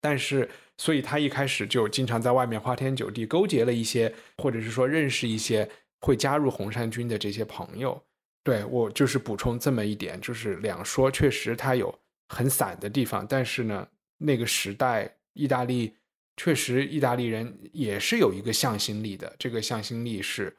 [0.00, 5.68] 但是，所以他一开始就经常在外面花天酒地，勾结了一些，或者是说认识一些
[6.00, 8.02] 会加入红衫军的这些朋友。
[8.42, 11.98] 对我就是补充这么一点，就是两说，确实他有。
[12.28, 13.86] 很散的地方，但是呢，
[14.18, 15.94] 那个时代，意大利
[16.36, 19.32] 确实，意大利人也是有一个向心力的。
[19.38, 20.56] 这个向心力是，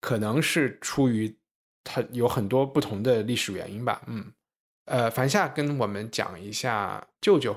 [0.00, 1.32] 可能是出于
[1.84, 4.02] 他有很多不同的历史原因吧。
[4.06, 4.24] 嗯，
[4.86, 7.54] 呃，凡夏跟我们讲一下舅舅。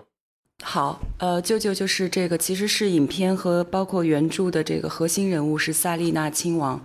[0.63, 6.83] 好，呃，舅舅就是这个，其实是影片和包括原著的这个核心人物是萨利娜亲王。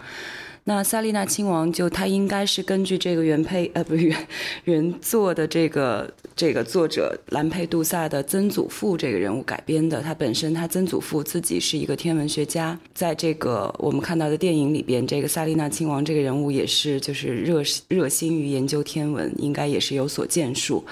[0.65, 4.27] 那萨利纳亲王就他应该是根据这个原配呃不是原
[4.65, 10.01] 原作的这个这个作者兰佩杜萨的曾祖父这个人物改编的。
[10.01, 20.85] 他本身他曾祖父自己是一个天文学家，在这个我们看到的电影里边，这个萨利纳亲王这个人物也是就是热热心于研究天文，应该也是有所建树。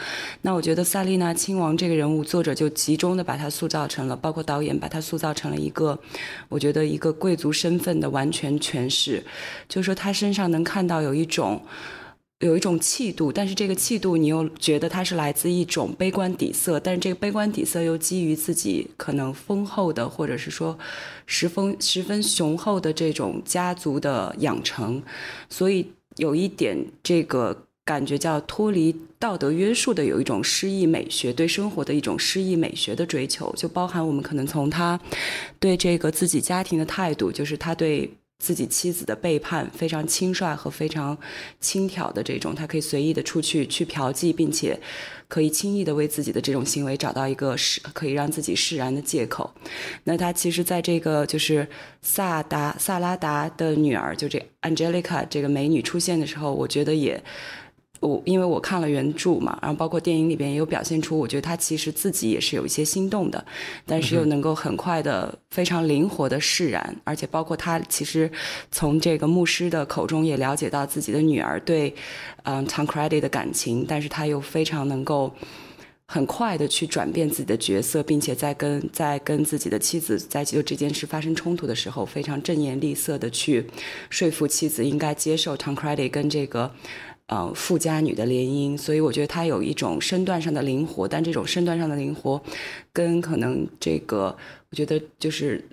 [0.43, 5.97] 那我觉得萨利纳亲王这个人物，作者就集中的把他塑造成了，包括导演把他塑造成了一个，
[6.49, 9.23] 我觉得一个贵族身份的完全诠释。
[9.71, 11.63] 就是说，他身上能看到有一种，
[12.41, 20.77] 有一种气度，但是这个气度，你又觉得它是来自一种悲观底色，但是这个悲观底色又基于自己可能丰厚的，或者是说
[21.25, 25.01] 十分十分雄厚的这种家族的养成，
[25.49, 34.99] 所以有一点这个感觉叫脱离道德约束的，有一种诗意美学，对生活的一种诗意美学的追求，就包含我们可能从他
[35.61, 38.11] 对这个自己家庭的态度，就是他对。
[38.41, 41.17] 自己妻子的背叛，非常轻率和非常
[41.61, 44.81] 轻佻的这种，他可以随意的出去去嫖妓，并且
[45.29, 49.53] 可以轻易的为自己的这种行为找到一个释可以让自己释然的借口。
[50.05, 51.69] 那他其实在这个就是
[52.03, 57.23] 萨达萨拉达的女儿，就这 Angelica 这个美女出现的时候，我觉得也。
[58.01, 63.45] 我因为我看了原著嘛，然后包括电影里边也有表现出，我觉得他其实自己也是有一些心动的，
[63.85, 68.31] 但是又能够很快的、非常灵活的释然，而且包括他其实
[68.71, 71.95] 从这个牧师的口中也了解到自己的女儿对，
[72.45, 75.31] 嗯，Tancredi 的感情，但是他又非常能够
[76.07, 83.67] 很快的去转变自己的角色，并且在跟在跟自己的妻子在就这件事发生冲突的时候，非常正言厉色的去
[84.09, 86.73] 说服妻子应该接受 Tancredi 跟这个。
[87.31, 92.43] 呃，富家女的联姻，所以我觉得她有一种身段上的灵活，但这种身段上的灵活，
[92.93, 94.37] 跟可能这个，
[94.71, 95.65] 我觉得就是。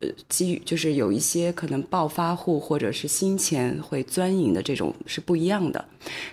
[0.00, 5.84] 呃，基于就是有一些可能暴发户或者是新钱会钻营的这种是不一样的，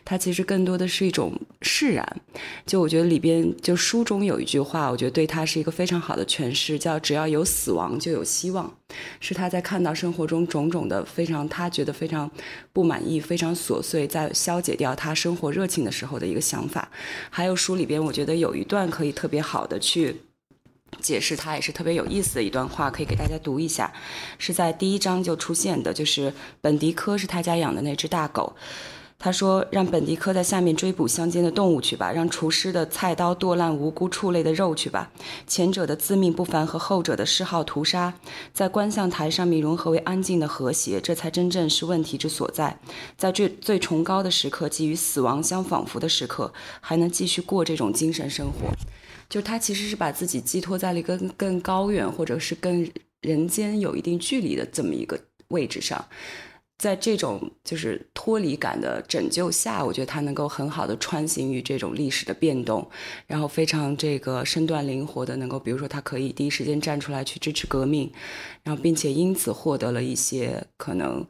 [0.05, 2.21] 它其实更多的是一种释然。
[2.65, 8.73] 就我觉得里边就书中有一句话，我觉得对他是一个非常好的诠释，叫“只要有死亡就有希望”，
[9.19, 12.31] 是他在看到生活中种种的非常他觉得非常
[12.71, 16.89] 不满意、非常琐碎，在消解掉他生活热情的时候的一个想法。
[17.29, 20.15] 还有书里边，我觉得有一段可以特别好的去。
[21.01, 23.93] 解释他也是特别有意思的一段话，可以给大家读一下，
[24.37, 28.55] 是在第一章就出现的，就是本迪科是他家养的那只大狗，
[29.19, 35.09] 他说：“让本迪科在下面追捕乡间的动物去吧，让厨师的菜刀剁烂无辜畜类的肉去吧。
[35.47, 38.13] 前者的自命不凡和后者的嗜好屠杀，
[38.53, 42.77] 在观象台上面融合为安静的和谐，这才真正是问题之所在。
[43.17, 48.69] 在最最崇高的时刻，即与死亡相仿佛的时刻，还能继续过这种精神生活。
[49.29, 52.89] 就他其实是把自己寄托在了一个更高远，或者是跟
[53.21, 56.05] 人间有一定距离的这么一个位置上。”
[56.77, 62.87] 在这种就是脱离感的拯救下，我觉得他能够很好的穿行于这种历史的变动，
[63.25, 68.11] 然后非常这个身段灵活的能够，比如说他可以第一时间站出来去支持革命，
[68.61, 71.25] 然后并且因此获得了一些可能。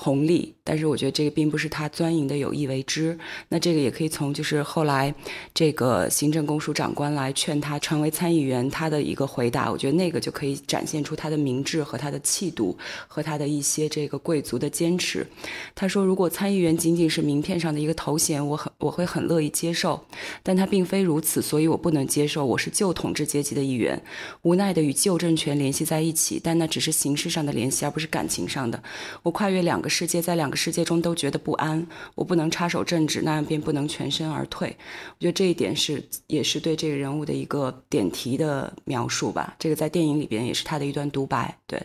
[0.00, 3.18] 红利，但是我觉得这个并不是他钻营的有意为之。
[3.48, 5.12] 那这个也可以从就是后来
[5.52, 15.26] 这个行政公署长官来劝他成为参议员，他的一个回答，我觉得那个就可以展现出他的明智和他的气度和他的一些这个贵族的坚持。
[15.74, 20.00] 他说：“如果参议员仅仅是名片上的一个头衔，我很我会很乐意接受，
[20.44, 22.46] 但他并非如此，所以我不能接受。
[22.46, 24.00] 我是旧统治阶级的一员，
[24.42, 28.80] 无奈的与旧政权联系在一起，但那只是形式上的联系，而不是感情上的。
[29.24, 34.76] 我跨越两个。”世界在两个世界中都觉得不安，我不能插手政治，那样便不能全身而退。
[35.08, 39.56] 我觉得这一点是也是对这个人物的一个点题的描述吧。
[39.58, 41.58] 这个在电影里边也是他的一段独白。
[41.66, 41.80] 对，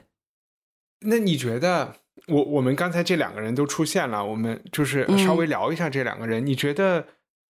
[1.01, 1.95] 那你觉得
[2.27, 6.45] 我我们刚才这两个人都出现了，我们就是稍微聊一下这两个人。
[6.45, 7.07] 你觉得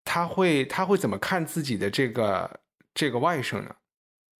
[0.04, 2.60] 他会他会怎么看自己的这个
[2.94, 3.76] 这个外甥呢？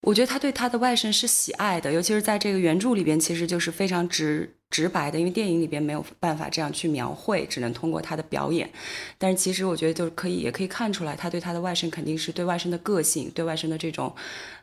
[0.02, 8.70] 我觉得他对他的外甥是喜爱的，尤其是在这个原著里边，其实就是非常直直白的，因为电影里边没有办法这样去描绘，只能通过他的表演。
[9.18, 14.14] 但是其实我觉得就是可以，也可以看出来，他对他的外甥肯定是对外甥的个性、对外甥的这种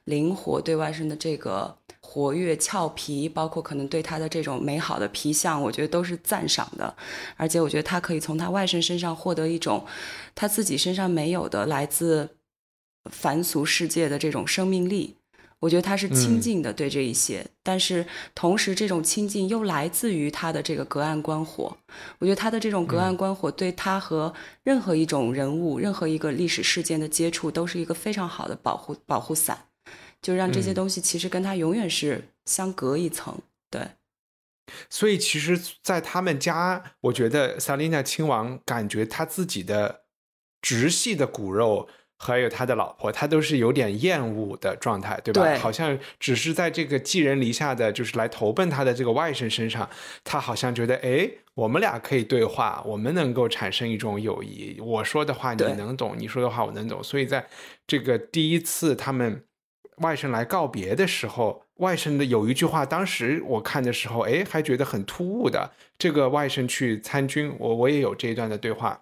[0.05, 6.95] 灵活、对外甥的这个活跃、俏皮，包括可能对他的这种美好的皮相，我觉得都是赞赏的。
[7.35, 9.85] 而且我觉得他可以从他外甥身上获得一种
[10.33, 12.29] 他自己身上没有的来自
[13.11, 15.17] 凡俗世界的这种生命力。
[15.59, 21.75] 我觉得他是亲近的对这一些，但是同时这种亲近又来自于他的这个隔岸观火。
[22.19, 24.31] 我觉得他的这种隔岸观火，对他和
[24.63, 29.65] 任何一种人物、任何一个历史事件的接触，都是一个非常好的保护保护伞，
[30.21, 33.35] 就让这些东西其实跟他永远是相隔一层。
[33.71, 33.81] 对，
[34.91, 40.01] 所以其实，在他们家，我觉得萨琳娜亲王感觉他自己的
[40.61, 41.89] 直系的骨肉。
[42.19, 45.43] 还有他的老婆，他都是有点厌恶的状态，对吧？
[45.43, 49.87] 对，好像只是在这个寄人篱下的，就是来投奔他的这个外甥身上，
[50.23, 54.79] 他好像觉得，哎，我们俩可以对话，我们能够产生一种友谊。
[54.81, 57.03] 我说的话你能懂，你说的话我能懂。
[57.03, 57.45] 所以在
[57.85, 59.43] 这个第一次他们
[59.97, 65.71] 外甥来告别的时候，外甥的有一句话，当时我看的时候，哎，还觉得很突兀的。
[65.99, 68.99] 这个外甥去参军，我我也有这一段的对话。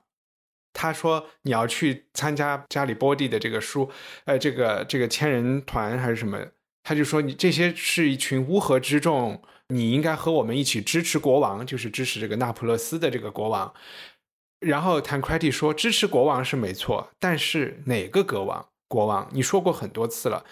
[0.78, 3.90] 他说：“你要去参加加里波第的这个书，
[4.26, 6.38] 呃，这个这个千人团还是什么？
[6.84, 13.74] 他就说你这些是一群乌合之众，你应该和我们一起支持国王，就是支持这个那不勒斯的这个国王。
[14.60, 18.68] 然后 Tancredi 说支持国王是没错，但是哪个国王？
[18.90, 20.44] 国王你说过很多次了，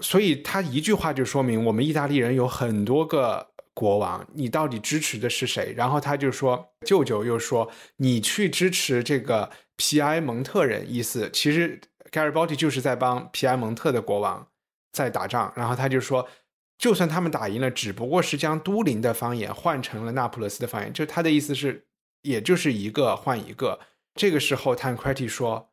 [0.00, 5.74] 所以他一句话就说明我们意大利人有很多个。”国王，你到底支持的是谁？
[5.76, 11.78] 然后他就说，舅舅又说，你去支持这个皮埃蒙特人，意思其实
[12.10, 14.48] Garibaldi 就是在帮皮埃蒙特的国王
[14.92, 15.52] 在打仗。
[15.54, 16.26] 然后他就说，
[16.78, 21.86] 就算他们打赢了，只不过是将都灵的方言换成了那不勒斯的方言，就他的意思是，
[22.22, 23.78] 也就是一个换一个。
[24.14, 25.68] 这个时候 t a n c r e t i 说，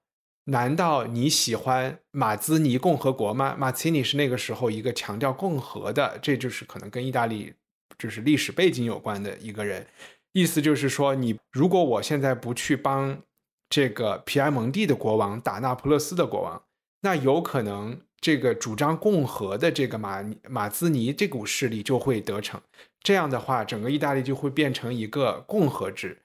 [0.47, 3.55] 难道你喜欢马兹尼共和国吗？
[3.57, 7.53] 马兹尼是那个时候一个强调共和的，这就是可能跟意大利。
[7.97, 9.85] 就是历史背景有关的一个人，
[10.31, 13.21] 意思就是说，你如果我现在不去帮
[13.69, 16.63] 这个皮埃蒙蒂的国王打那不勒斯的国王，
[17.01, 22.61] 那有可能这个主张共和的这个马马兹尼这股势力就会得逞。
[23.01, 26.21] 这样的话，整个意大利就会变成一个共和制，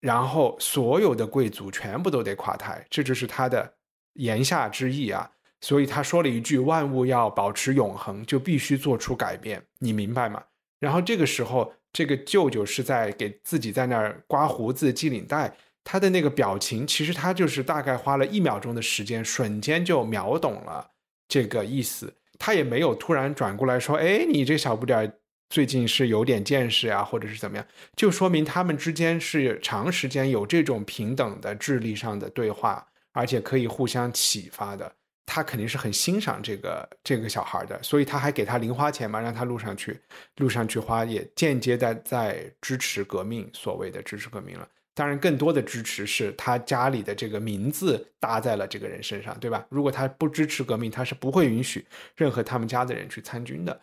[0.00, 2.84] 然后所有的贵族全部都得垮台。
[2.90, 3.74] 这就是他的
[4.14, 5.30] 言下之意啊。
[5.62, 10.42] 所以他说了一句：“万物要保持永恒，就必须做出改变。”你明白吗？
[10.80, 15.54] 然后这个时候，这个舅舅是在给自己在那儿刮胡子、系领带，
[15.84, 20.90] 他的那个表情，其实他就是大概花了一秒钟的时间，瞬间就秒懂了
[21.28, 22.12] 这个意思。
[22.38, 25.12] 他也没有突然转过来说：“哎，你这小不点儿
[25.50, 34.90] 最近是有点见识啊，或者是怎么样？”就说明他们之间是长时间有这种平等的智力上的对话，而且可以互相启发的。
[35.32, 39.96] 他肯定是很欣赏这个这个小孩的，所以他还给他零花钱嘛，让他路上去
[40.38, 44.68] 路上去花，也间接的在支持革命，所谓的支持革命了。
[44.92, 49.64] 当然，更多的支持是他家里的这个名字搭在了这个人身上，对吧？
[49.68, 53.80] 如果他不支持革命，他是不会允许任何他们家的人去参军的。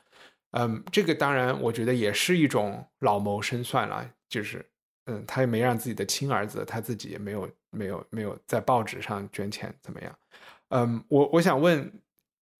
[0.52, 4.64] 嗯，这个当然，我觉得也是一种老谋深算了，就是，
[5.06, 10.14] 嗯，他也没让自己的亲儿子，他自己也没有没有没有在报纸上捐钱，怎么样？
[10.70, 11.92] 嗯，我我想问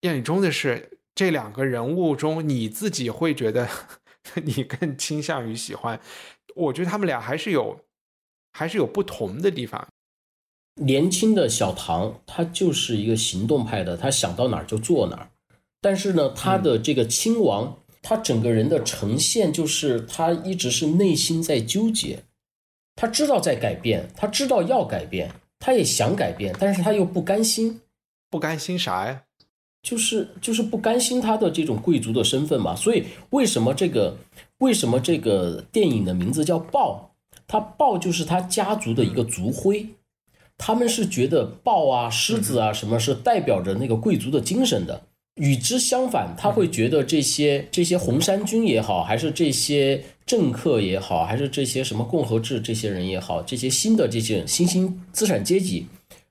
[0.02, 3.68] 燕礼中的是，这两个人物中，你自己会觉得
[4.44, 6.00] 你更倾向于喜欢？
[6.56, 7.82] 我觉得他们俩还是有
[8.54, 9.88] 还是有不同的地方。
[10.80, 15.30] 年轻的小唐，他就是一个行动派的，他想到哪儿就做哪儿。
[15.82, 22.24] 但是呢，他的这个亲王，他整个人的呈现就是他一直是内心在纠结，
[22.96, 27.82] 他知道在改变，他知道要改变，他也想改变，但是他又不甘心，
[28.30, 29.24] 不甘心啥呀？
[29.84, 32.76] 就是就是不甘心他的这种贵族的身份嘛。
[32.76, 34.18] 所以为什么这个
[34.58, 37.12] 为什么这个电影的名字叫豹？
[37.48, 39.88] 他豹就是他家族的一个族徽，
[40.58, 45.04] 他们是觉得豹啊、狮子啊什么是代表着那个贵族的精神的。
[45.36, 55.86] 与之相反，他会觉得这些这些红衫军也好，还是这些政客也好，还是这些什么共和制这些人也好，这些新的这些新兴资产阶级，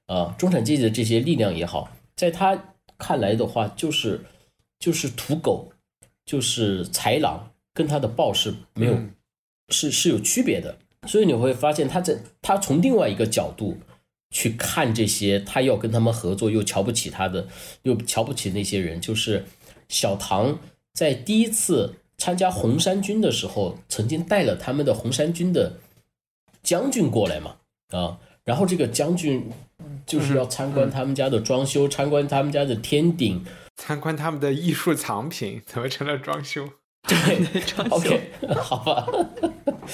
[0.07, 4.21] 啊，中产阶级的这些力量也好，在他看来的话，就是
[4.79, 5.71] 就是土狗，
[6.25, 8.99] 就是豺狼，跟他的豹是没有
[9.69, 10.79] 是是有区别的。
[11.07, 13.79] 所以你会发现，他在他从另外一个角度。
[14.29, 17.47] 去看这些，他要跟他们合作，又瞧不起他的，
[17.85, 19.01] 又瞧不起那些人。
[19.01, 19.47] 就是
[19.89, 20.59] 小唐
[20.93, 25.79] 在第一次参加红衫军的时候，曾经带了他们的红衫军的
[26.63, 27.57] 将军过来嘛，
[27.91, 29.49] 啊，然后这个将军
[30.07, 33.45] 就是要参观他们家的装修，参观他们家的天顶，
[33.77, 36.69] 参观他们的艺术藏品， 怎么成了装修？
[37.09, 37.97] 对，装修。
[37.97, 39.07] OK， 好吧，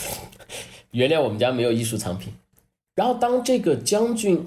[0.92, 2.32] 原谅我们家没有艺术藏品。
[2.94, 4.46] 然后，当这个将军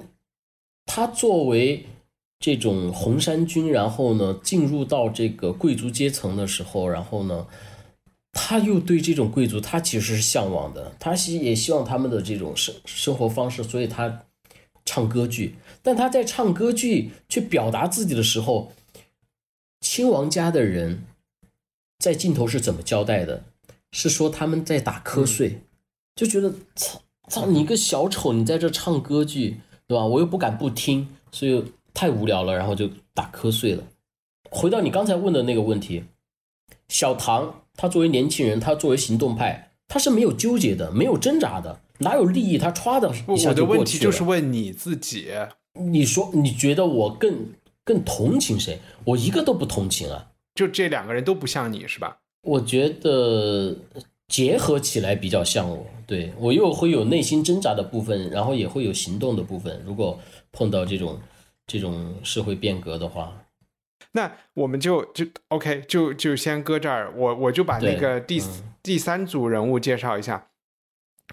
[0.86, 1.86] 他作为
[2.40, 7.48] 这种红衫军，然后呢进入到这个贵族阶层的时候，然后呢，
[8.34, 14.22] 他又对这种贵族他其实是向往的，他希也希望他们的这种生生活方式，所以他
[14.86, 15.56] 唱歌剧。
[15.84, 18.72] 但他在唱歌剧去表达自己的时候，
[19.82, 21.04] 亲王家的人
[22.00, 23.44] 在镜头是怎么交代的？
[23.92, 25.62] 是说他们在打瞌睡，
[26.16, 27.02] 就觉得操。
[27.28, 28.34] 操你个小丑！
[28.34, 29.58] 你在这唱歌剧，
[29.88, 30.06] 对吧？
[30.06, 33.84] 我又不敢不听，所以太无聊了，然后就打瞌睡了。
[34.52, 36.04] 回到你刚才问的那个问题，
[36.88, 43.50] 小唐他作为年轻人，他作为行动派，他是没有纠结的，没有挣扎的，哪有利益他歘的一下就过去了。
[43.50, 45.32] 我的问题就是问你自己，
[45.74, 48.80] 你说你觉得我更更同情谁？
[49.06, 50.32] 我一个都不同情啊！
[50.54, 52.18] 就这两个人都不像你是吧？
[52.42, 53.78] 我觉得。
[54.28, 59.84] 结合起来比较像我，对我又会有内心挣扎的部分，然后也会有行动的部分。
[59.86, 60.20] 如果
[60.52, 61.20] 碰到这种
[61.68, 63.46] 这种社会变革的话，
[64.14, 67.14] 那我们就就 OK，就就先搁这儿。
[67.16, 68.42] 我我就把那个第
[68.82, 70.48] 第三组人物介绍一下。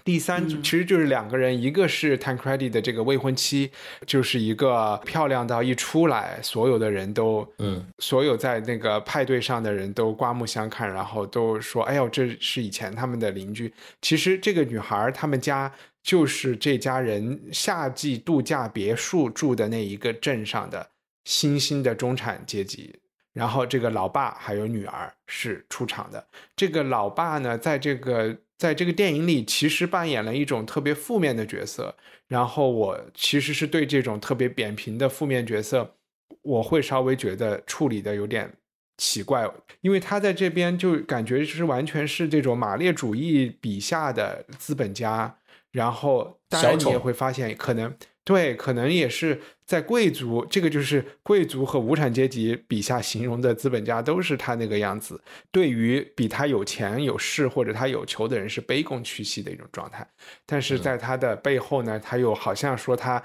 [0.03, 3.71] 第三组其实就是两个人，一个是 Tancredi 的这个未婚妻，
[4.05, 13.71] 就是一个漂亮到一出来，所有的人都，嗯，所有在那个派对上的人都刮目相看，然后都说：“哎呦，这是以前他们的邻居。”
[14.01, 15.71] 其实这个女孩他们家
[16.01, 20.89] 就是这家人夏季度假别墅住的那一个镇上的
[21.23, 22.93] 新兴的中产阶级。
[23.31, 26.27] 然后这个老爸还有女儿是出场的。
[26.55, 28.35] 这个老爸呢，在这个。
[28.63, 31.93] 在这个电影里，其实扮演了一种特别负面的角色。
[32.29, 35.97] 然后我其实是对这种特别扁平的负面角色，
[36.41, 38.49] 我会稍微觉得处理的有点
[38.95, 39.45] 奇怪，
[39.81, 45.37] 因为他在这边就感觉是完全是这种马列主义笔下的资本家。
[45.73, 47.93] 然后当然你也会发现，可能。
[48.25, 55.21] 对，可能也是在贵族，这个就是贵族和无产阶级笔下形容的资本家，都是他那个样子。
[55.51, 60.07] 对于比他有钱有势或者他有求的人，是卑躬屈膝的一种状态。
[60.45, 63.21] 但是在他的背后呢，他又好像说他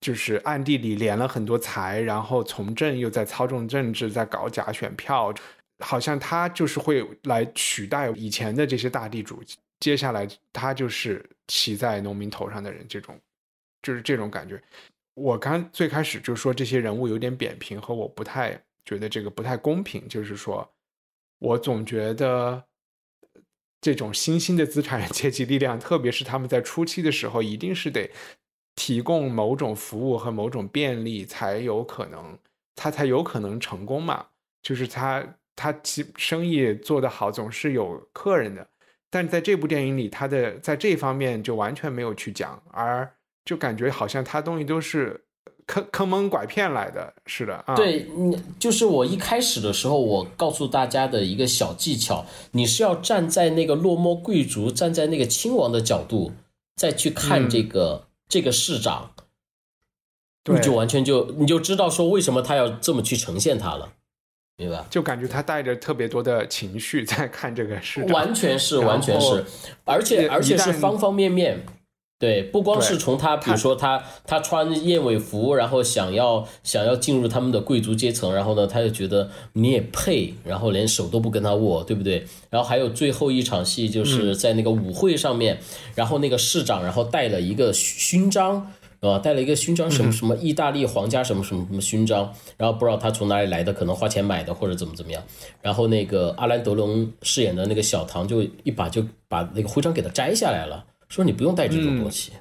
[0.00, 5.32] 就是暗地里敛了很多财，然后从政又在操纵政治，在搞假选票，
[5.78, 9.40] 好像他就是会来取代以前的这些大地主。
[9.78, 13.16] 接下来他就是骑在农民头上的人，这种。
[13.82, 14.62] 就是这种感觉，
[15.14, 20.08] 我刚最开始就说这些人物有点扁平，和我不太觉得这个不太公平。
[20.08, 20.66] 就是说，
[21.38, 22.64] 我总觉得
[23.80, 28.10] 这种新兴的资产阶级力量，特别是他们在初期的时候，一定是得
[28.76, 32.38] 提供某种服务和某种便利，才有可能
[32.74, 34.26] 他才有可能成功嘛。
[34.62, 38.66] 就是他他其生意做得好，总是有客人的。
[39.10, 43.12] 但在这部电影里，他的在这方面就完全没有去讲，而
[43.44, 45.24] 就感觉好像他东西都是
[45.66, 47.74] 坑坑蒙拐骗来的，是的啊。
[47.74, 56.32] 对，你就是我一开始的时候，我告诉大家的一个小技巧，你是要站在那个落寞贵族，站在那个亲王的角度，
[56.76, 59.12] 再去看这个、这个市长，
[60.44, 63.92] 你就完全就你就知道说为什么他要这么去呈现他了。
[64.56, 64.84] 明白？
[64.90, 69.44] 就感觉他带着特别多的情绪 在看这个事，完全是，完全是，
[69.84, 71.64] 而且而且是方方面面。
[72.22, 82.24] 对，不光是从他，比如说他他穿燕尾服，然后想要想要进入他们的贵族阶层，然后呢，他就觉得你也配，然后连手都不跟他握，对不对？
[82.48, 85.58] 然后还有最后一场戏，就是在那个舞会上面，
[85.96, 88.70] 然后那个市长，然后带了一个勋章。
[89.00, 95.20] 啊，带了一个勋章，什么什么意大利皇家什么什么什么勋章，然后不知道他从哪里来的，可能花钱买的或者怎么怎么样。
[95.60, 102.32] 然后那个阿兰德隆饰演的那个小唐就一把就把那个徽章给他摘下来了，说你不用带这种东西。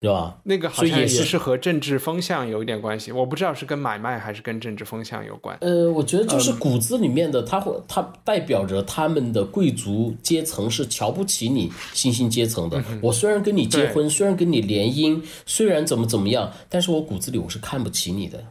[0.00, 0.38] 对吧？
[0.44, 5.56] 那个好像也是和政治风向有一点关系，我不知道是跟买卖还是跟政治风向有关。
[5.62, 12.84] 呃，我觉得就是骨子里面的，它会它代表着他们的贵族阶层是瞧不起你新兴阶层的。
[13.00, 18.44] 我虽然跟你结婚，虽然跟你联姻，虽然怎么怎么样，但是我骨子里我是看不起你的。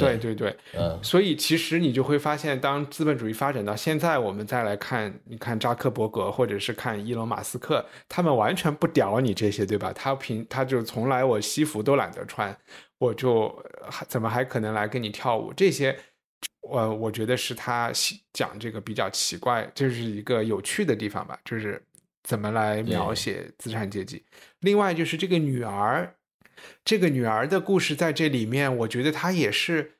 [0.00, 9.92] 对对对，嗯，所以其实你就会发现，当资本主义发展到现在，我们再来看，你看扎克伯格或者是看伊隆马斯克，他们完全不屌你这些，对吧？
[9.92, 12.56] 他平他就从来我西服都懒得穿，
[12.98, 13.48] 我就
[13.88, 15.52] 还怎么还可能来跟你跳舞？
[15.52, 15.96] 这些，
[16.62, 17.92] 我我觉得是他
[18.32, 21.82] 讲这个比较奇怪，这是一个有趣的地方吧，就是
[22.22, 24.24] 怎么来描写资产阶级。
[24.60, 26.14] 另外就是这个女儿。
[26.84, 29.92] 这个女儿的故事在这里面，我觉得她也是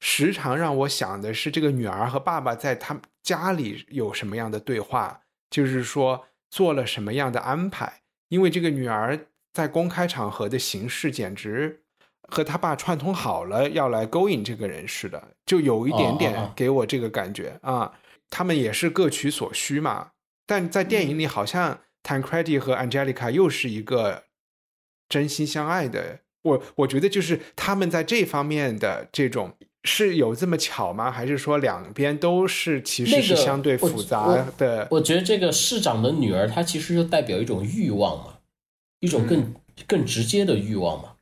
[0.00, 8.02] 时常让我想的是，这个女儿和爸爸在他们家里有什么样的对话，就是说做了什么样的安排。
[8.28, 11.80] 因为这个女儿在公开场合的形式，简直
[12.28, 17.92] 和他爸串通好了，要来勾引这个人似的，就有一点点给我这个感觉啊。
[18.28, 20.10] 他们也是各取所需嘛，
[20.46, 24.25] 但在电影里，好像 Tancredi 和 Angelica 又是一个。
[25.08, 29.52] 真心相爱的我，我觉得就是他们在这方面的这种
[29.84, 31.10] 是有这么巧吗？
[31.10, 34.86] 还是说两边都是其实是相对复杂的？
[34.90, 38.34] 我觉得这个市长的女儿，她其实就代表一种欲望嘛，
[39.00, 39.54] 一种更
[39.86, 41.14] 更直接的欲望嘛，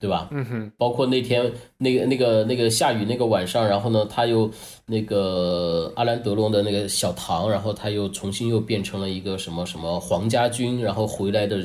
[0.00, 0.28] 对吧？
[0.32, 0.72] 嗯哼。
[0.76, 4.50] 包括那天那个那个那个下雨那个晚上，然后呢，他又
[4.86, 11.64] 那个阿兰德隆的那个小唐，然后他又重新又变成了一个什么什么皇家军，然后回来的。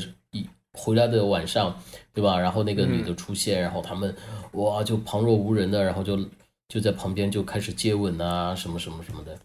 [0.77, 1.75] 回来的晚上，
[2.13, 2.39] 对吧？
[2.39, 4.15] 然后那个女的出现，然后他们
[4.53, 6.17] 哇就旁若无人的，然后就
[6.69, 9.37] 就在旁边就开始接吻啊，什么什么什么的。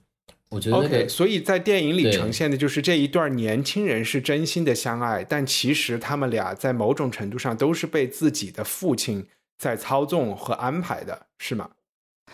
[0.51, 9.26] 我觉得 OK，所以在电影里呈现的就是这一段年轻人是真心的相爱，但其实他们俩在某种程度上都是被自己的父亲
[9.57, 11.70] 在操纵和安排的，是吗？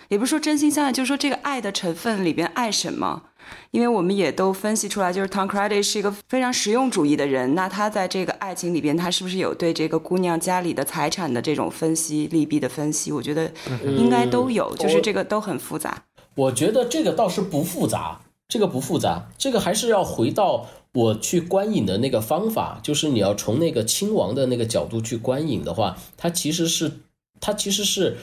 [0.09, 3.28] 也不是说真心相爱，就是说这个爱的成分里边爱什么？
[3.71, 7.55] 因为我们也都分析出来，就是 Tom Cruise 是一个非常实用主义的人。
[7.55, 13.13] 那他在这个爱情里边，他是不是有对这个姑娘家里的财产的这种分析、利弊的分析？
[13.13, 13.51] 我觉得
[13.85, 16.05] 应该都有，就是这个都很复杂。
[16.35, 26.93] 我觉得这个倒是不复杂，这个不复杂，这个还是要回到我去观影的那个方法，就是你要从那个亲王的那个角度去观影的话，他其实是
[27.41, 28.17] 他其实是。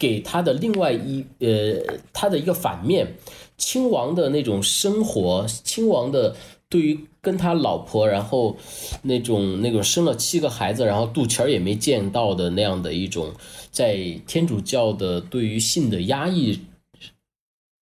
[0.00, 3.16] 给他的另外一呃，他的一个反面，
[3.58, 6.34] 亲王的那种生活，亲王的
[6.70, 8.56] 对于跟他老婆，然后
[9.02, 13.34] 那种那种生了七个孩子，然后肚脐儿也没见到的那样的一种，
[13.70, 13.96] 在
[14.26, 16.58] 天主教的对于性的压抑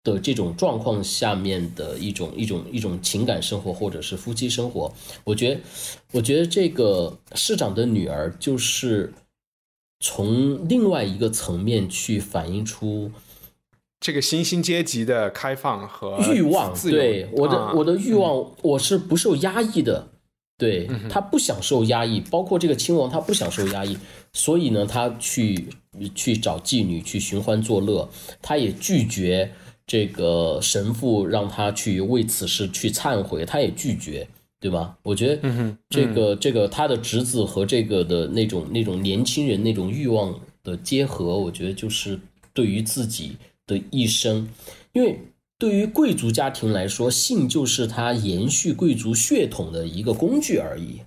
[0.03, 5.61] 的这种状况下面的一种一种一种情感生活，或者是夫妻生活，我觉得，
[6.13, 9.13] 我觉得这个市长的女儿就是。
[9.99, 13.11] 从另外一个层面去反映出
[14.07, 16.73] 这个新兴阶级的开放和欲望。
[16.89, 20.07] 对我的我的欲望，我是不受压抑的。
[20.57, 23.99] 对他不享受压抑，包括这个亲王，他不享受压抑，
[24.33, 25.67] 所以呢，他去
[26.15, 28.09] 去找妓女去寻欢作乐，
[28.41, 29.51] 他也拒绝
[29.85, 34.29] 这个神父让他去为此事去忏悔，他也拒绝。
[34.61, 34.97] 对吧？
[35.03, 40.33] 我觉得，这个这个他的侄子和这个的那种那种年轻人那种欲望
[40.63, 42.19] 的结合，我觉得就是
[42.55, 43.37] 对于自己
[43.67, 44.49] 的一生，
[44.93, 45.19] 因为
[45.59, 51.01] 对于贵族家庭来说，性就是他延续贵族血统的一个工具而已。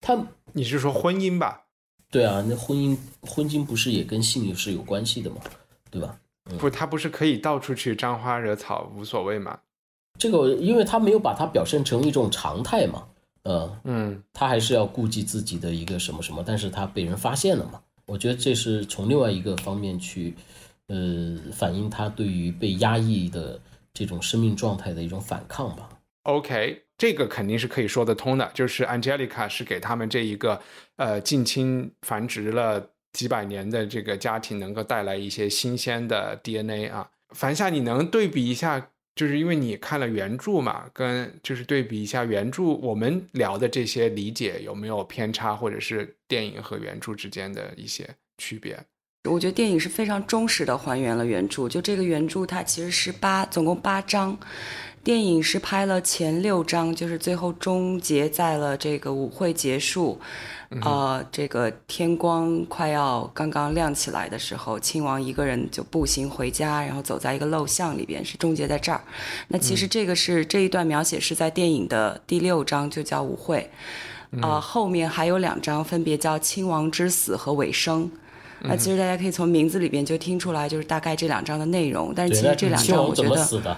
[0.00, 1.62] 他，你是说婚姻吧？
[2.10, 5.36] 对啊，那婚姻婚姻不是也跟性是有关系的吗？
[5.90, 6.18] 对吧？
[6.58, 9.58] 不，他不是可以到处去沾花惹草无所谓吗？
[10.18, 13.04] 这个因为他没有把它表现成一种常态嘛，
[13.42, 20.34] 呃，嗯，他还是要顾及自己的一个什么什么，但是他被人发现了嘛，我觉得这是从另外一个方面去，
[20.88, 23.60] 呃，反映他对于被压抑的
[23.92, 25.88] 这种生命状态的一种反抗吧。
[26.24, 30.60] OK，这个肯定是可以说得通的，就是 Angelica 是给他们这一个
[30.96, 37.10] 呃近亲繁殖了几百年的这个家庭能够带来一些新鲜的 DNA 啊。
[37.30, 48.08] 樊夏，你能对比一下，就是因为你看了原著嘛，跟就是对比一下原著我们聊的这些理解有没有偏差，或者是电影和原著之间的一些
[48.38, 48.78] 区别？
[49.30, 51.66] 我觉得电影是非常忠实的还原了原著。
[51.66, 54.36] 就这个原著，它其实是八，总共八章。
[55.02, 60.18] 电影是拍了前六章，就是最后终结在了这个舞会结束，
[60.82, 69.02] 呃，这个天光快要刚刚亮起来的时候，亲王一个人就步行回家，然后走在一个陋巷里边，是终结在这儿。
[69.48, 73.70] 那其实这个是、这一段描写是在电影的第六章，就叫舞会。
[74.40, 78.10] 啊、后面还有两章，分别叫亲王之死和尾声。
[78.66, 82.12] 那其实大家可以从名字里边就听出来，就是大概这两章的内容。
[82.14, 83.76] 但是其实这两章我觉得？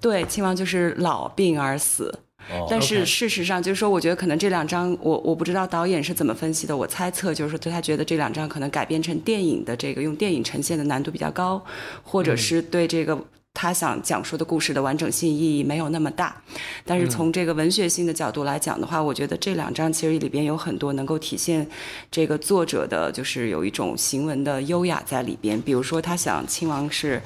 [0.00, 2.18] 对，亲王就是老病而死。
[2.50, 6.76] 哦，但是事实上，就是说，我觉得可能这两章，我我不知道导演是怎么分析的。
[6.76, 11.64] 我猜测就是说，他觉得这两章可能改编成电影的这个用电影呈现的难度比较高，
[12.02, 13.18] 或者是对这个
[13.54, 16.36] 他想讲述的故事的完整性意义没有那么大。
[16.84, 21.66] 但是从这个文学性的角度来讲的话，我觉得这两章其实里边有很多能够体现
[22.10, 25.58] 这个作者的，就是有一种行文的优雅在里边。
[25.62, 27.22] 比如说，他想亲王是。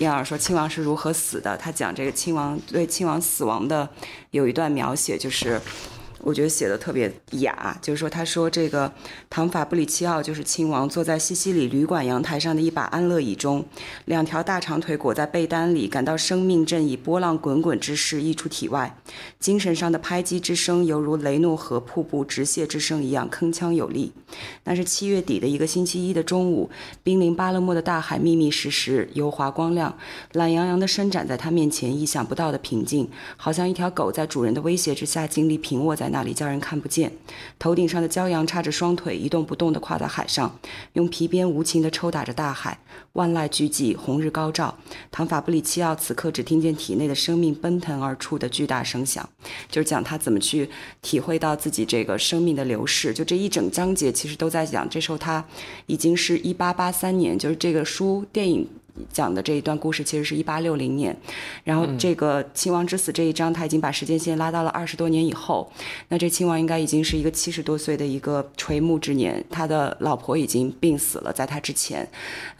[0.00, 3.88] 燕儿说亲王是如何死的，他讲这个亲王对亲王死亡的
[4.30, 5.58] 有一段描写，就是
[6.26, 8.92] 我觉得写的特别雅，就是说他说这个
[9.30, 13.64] 唐法布里奇奥就是亲王坐在西西里旅馆阳台上的一把安乐椅中，
[14.06, 18.98] 两条大长腿裹在被单里，感到生命正以波浪滚滚之势溢出体外，
[19.38, 24.12] 精神上的拍击之声犹如雷诺河瀑布直泻之声一样铿锵有力。
[24.64, 26.68] 那是七月底的一个星期一的中午，
[27.04, 29.96] 濒临巴勒莫的大海密密实实，油滑光亮，
[30.32, 37.12] 懒洋洋地伸展在他面前，意想不到的平静，好像一条狗在主人的威胁之下尽力平卧在那那里，叫人看不见。
[37.58, 40.58] 头顶上的骄阳叉着双腿，一动不动地跨在海上，
[40.94, 42.78] 用皮鞭无情地抽打着大海。
[43.12, 44.74] 万籁俱寂，红日高照。
[45.10, 49.28] 唐法布里奇奥此刻只听见体内的生命奔腾而出的巨大声响，
[49.70, 50.70] 就是讲他怎么去
[51.02, 53.12] 体会到自己这个生命的流逝。
[53.12, 55.44] 就这一整章节其实都在讲，这时候他
[55.84, 58.66] 已经是一八八三年，就是这个书电影。
[59.12, 61.16] 讲的这一段故事其实是一八六零年，
[61.64, 65.70] 然后这个亲王之死这一章，他已经把时间线拉到了二十多年以后。
[66.08, 72.08] 那这亲王应该已经是一个七十多岁的一个垂暮之年，他的老婆已经病死了，在他之前，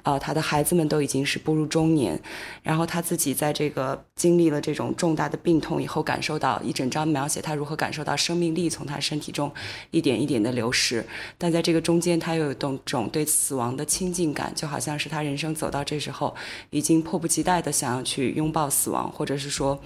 [0.06, 2.16] 呃，他的孩子们都已经是步入中年，
[2.62, 9.52] 然后他自己在这个经历了这种重大的病痛以后，感受到一整章描写他如何感受到生命力从他身体中
[9.90, 11.04] 一点一点的流失，
[11.36, 12.54] 但在这个中间，他又有一
[12.84, 16.32] 种对死亡的亲近感，就好像是他人生走到这时候，
[16.70, 19.76] 已经迫不及待的想要去拥抱死亡，或者是说，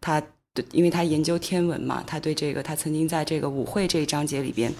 [0.00, 0.22] 他
[0.54, 4.72] 对，因为他研究天文嘛，他对这个，他曾经在这个舞会这一章节里边。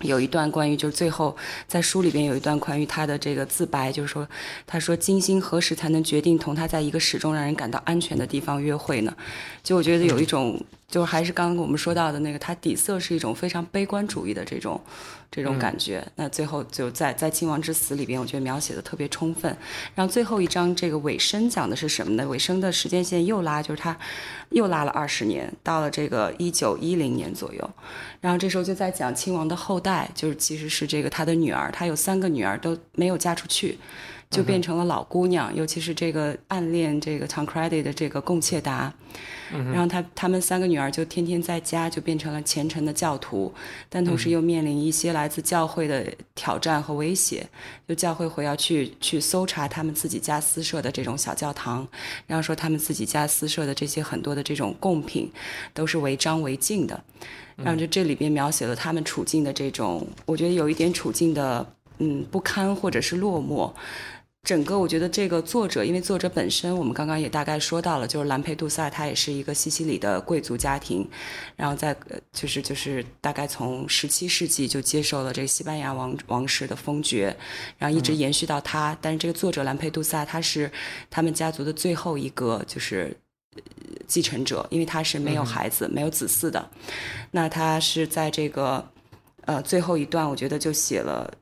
[0.00, 1.34] 有一段关于，就是最后
[1.66, 4.28] 在书里边有一段关于他的这个自白，就是说，
[4.66, 9.16] 他说金星何时才能决定同他在一个始终让人感到安全的地方约会呢？
[9.62, 14.80] 就我觉得有一种，就还是刚刚我们说到的那个，他底色是一种非常悲观主义的这种
[15.30, 16.06] 这种感觉。
[16.16, 19.54] 那最后就在在亲王之死里边，我觉得描写的特别充分。
[19.94, 22.26] 然后最后一章这个尾声讲的是什么呢？
[22.28, 23.96] 尾声的时间线又拉，就是他
[24.50, 27.70] 又拉了二十年，到了这个一九一零年左右。
[28.20, 33.78] 然后这时候就在讲亲王的后代，就是其实是这个他的女儿，他有三个女儿都没有嫁出去，
[34.30, 38.92] 就变成了老姑娘，尤其是这个暗恋这个 Tancredi 的这个贡切达。
[39.50, 43.54] 然后他他们三个女儿就天天在家，就变成了虔诚的教徒，
[43.88, 46.04] 但同时又面临一些来自教会的
[46.34, 47.48] 挑战和威胁。
[47.86, 51.86] 就教会会要去去搜查他们自己家私设的这种小教堂，
[52.26, 55.30] 然后说他们自己家私设的这些很多的这种贡品
[55.72, 57.00] 都是违章违禁的。
[57.56, 61.64] 然后就这里边描写了他们处境的这种，我觉得有一点处境的
[61.98, 63.72] 嗯不堪或者是落寞。
[64.46, 71.04] 整个我觉得这个作者，因为作者本身我们刚刚也大概说到了，就是兰佩杜萨，他也是一个西西里的贵族家庭，
[71.56, 77.36] 然后在呃就是就是大概从十七世纪就接受了这个西班牙王王室的封爵，
[77.76, 78.96] 然后一直延续到他。
[79.02, 80.70] 但是这个作者兰佩杜萨他是
[81.10, 83.12] 他们家族的最后一个就是
[83.56, 83.62] 呃
[84.06, 86.70] 继承者，因为他是没有孩子、没有子嗣的。
[87.32, 88.88] 那他是在这个
[89.40, 91.34] 呃最后一段，我觉得就写了。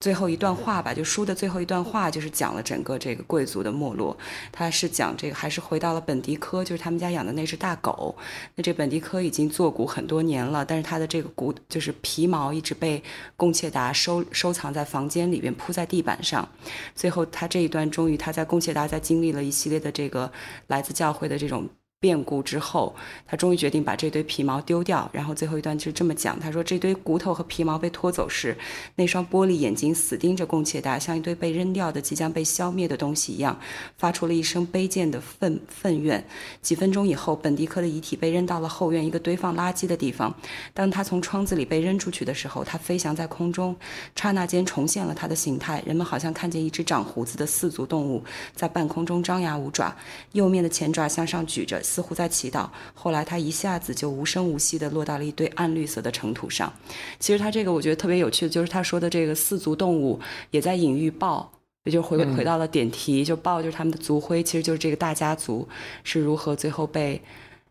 [0.00, 4.16] 最后一段话吧，就书的最后一段话，就是讲了整个这个贵族的没落。
[4.52, 8.16] 他是讲这个，还是回到了本迪科，就是他们家养的那只大狗。
[8.54, 13.02] 那这本迪科已经做骨很多年了，但是他的这个骨就是皮毛一直被
[13.36, 16.48] 贡切达收收藏在房间里边，铺在地板上。
[16.94, 20.30] 最后他这一段终于他在贡切达在经历了一系列的这个
[20.68, 21.68] 来自教会的这种。
[22.00, 22.94] 变故之后，
[23.26, 25.10] 他终于决定把这堆皮毛丢掉。
[25.12, 28.56] 然后最后一段就这么讲：他说，这堆骨头和皮毛被拖走时，
[28.94, 33.58] 那双玻璃眼睛死盯着贡切达，像一堆被扔掉的、即将被消灭的东西一样，
[33.96, 36.24] 发出了一声卑贱的愤愤怨。
[36.62, 40.32] 几分钟以后，本迪科的遗体被扔到了后院一个堆放垃圾的地方。
[40.72, 43.74] 当他从窗子里被扔出去的时候，他飞翔在空中，
[44.14, 45.82] 刹那间重现了他的形态。
[45.84, 48.22] 人们好像看见一只长胡子的四足动物
[48.54, 49.96] 在半空中张牙舞爪，
[50.30, 51.82] 右面的前爪向上举着。
[51.88, 52.68] 似乎在祈祷。
[52.94, 56.72] 后来他一下子就无声无息地落到了一堆暗绿色的尘土上。
[57.18, 60.20] 其实他这个我觉得特别有趣的，就是他说的这个四足动物
[60.50, 61.50] 也在隐喻豹，
[61.84, 65.66] 也就回回到了点题，就豹就是他们的族徽，其实就是这个大家族
[66.04, 67.20] 是如何最后被，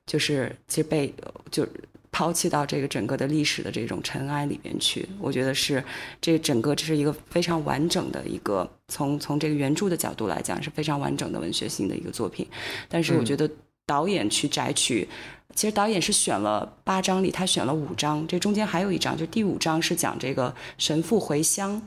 [0.05, 1.13] 就是其实被
[1.51, 1.67] 就
[2.11, 5.07] 抛弃到这个整个的历史的这种尘埃里面去。
[5.19, 5.83] 我觉得是
[6.19, 12.47] 这整个这是一个非常完整的一个从从这个原著的角度来讲是非常完整的文学性的一个作品。
[12.89, 13.47] 但是我觉得。
[13.87, 15.07] 导演去摘取，
[15.55, 21.81] 其实导演是选了八章里，他选了五章，这中间还有一章，就第五章是讲这个神父回乡，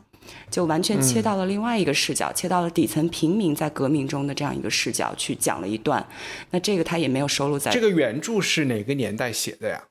[0.51, 6.05] 就完全切到了另外一个视角，切到了底层平民在革命中的这样一个视角去讲了一段。
[6.51, 7.71] 那这个他也没有收录在。
[7.71, 9.83] 这个原著是哪个年代写的呀？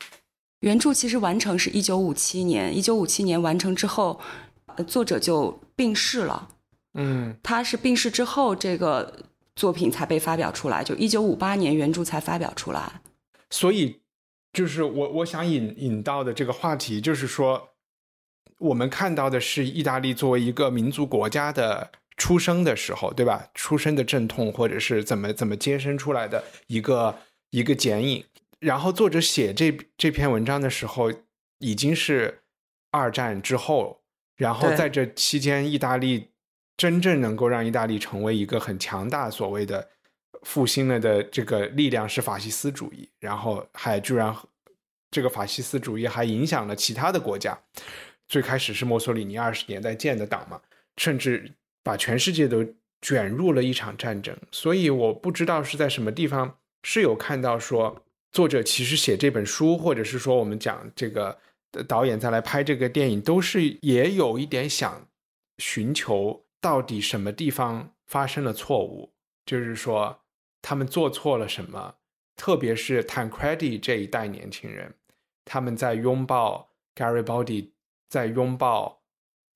[0.61, 4.19] 原著其实完成是一九五七年，一九五七年完成之后，
[4.87, 6.49] 作者就病逝了。
[6.95, 9.28] 嗯，他是病逝之后这个。
[9.59, 13.01] 作品才被发表出来，就一九五八年原著才发表出来。
[13.49, 13.99] 所以，
[14.53, 17.71] 就是我我想引引到的这个话题，就是说，
[18.59, 23.49] 我们看到的是意大利作为一个民族国家的出生的时候，对吧？
[23.53, 28.23] 出生的阵痛，或者是怎么怎么接生出来的一个一个剪影。
[28.61, 31.11] 然后作者写这这篇文章的时候，
[31.57, 32.43] 已经是
[32.91, 33.99] 二战之后，
[34.37, 36.29] 然后在这期间，意大利。
[36.79, 39.85] 真正能够让意大利成为一个很强大、所谓的
[40.43, 44.33] 复兴了的这个力量是法西斯主义，然后还居然
[45.11, 47.59] 这个法西斯主义还影响了其他的国家。
[48.29, 50.61] 最开始是墨索里尼二十年代建的党嘛，
[50.95, 51.51] 甚至
[51.83, 52.65] 把全世界都
[53.01, 54.33] 卷入了一场战争。
[54.49, 58.01] 所以我不知道是在什么地方是有看到说
[58.31, 61.37] 作者其实写这本书，或者是说我们讲这个
[61.89, 65.05] 导演再来拍这个电影，都是也有一点想
[65.57, 66.45] 寻求。
[66.61, 69.13] 到底什么地方发生了错误？
[69.45, 70.19] 就是说，
[70.61, 71.95] 他们做错了什么？
[72.35, 74.93] 特别是 Tancredi 这一代年轻人，
[75.43, 77.71] 他们在拥抱 Garibaldi，
[78.09, 79.01] 在拥抱，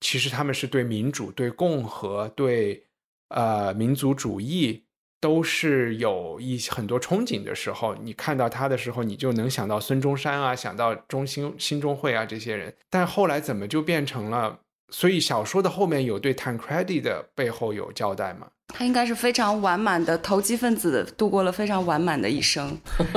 [0.00, 2.86] 其实他们是对民主、对共和、对
[3.28, 4.84] 呃民族主义
[5.20, 7.94] 都是有一很多憧憬的时候。
[7.94, 12.76] 你看到他的时候，你就能想到孙中山啊，想到中兴新中会啊这些人。
[12.90, 14.60] 但后来怎么就变成了？
[14.90, 18.46] 所以小说的后面有对 Tancredi 的背后有交代吗？
[18.68, 22.76] 他应该是非常完满的投机分子，度过了非常完满的一生。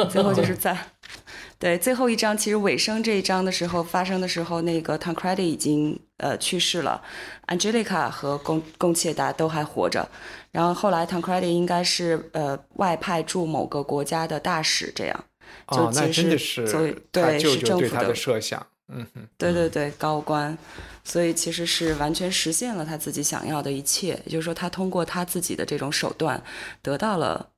[0.09, 0.77] 最后就是在
[1.57, 7.01] 对最后一章，其实尾声这一章的时候发生的时候，那个 Tancredi 已经呃去世了
[7.47, 10.07] ，Angelica 和贡贡切达都还活着。
[10.51, 15.23] 然后后来 Tancredi 应该是呃外派驻某个国家的大使，这样。
[15.67, 16.65] 哦，那真的是
[17.11, 18.67] 对是政府的设想。
[18.89, 20.57] 嗯哼，对对对，高官，
[21.03, 26.41] 所以其实是完全实现了他自己想要的一切，也就是说，他通过他自己的这种手段，
[26.81, 27.49] 得到了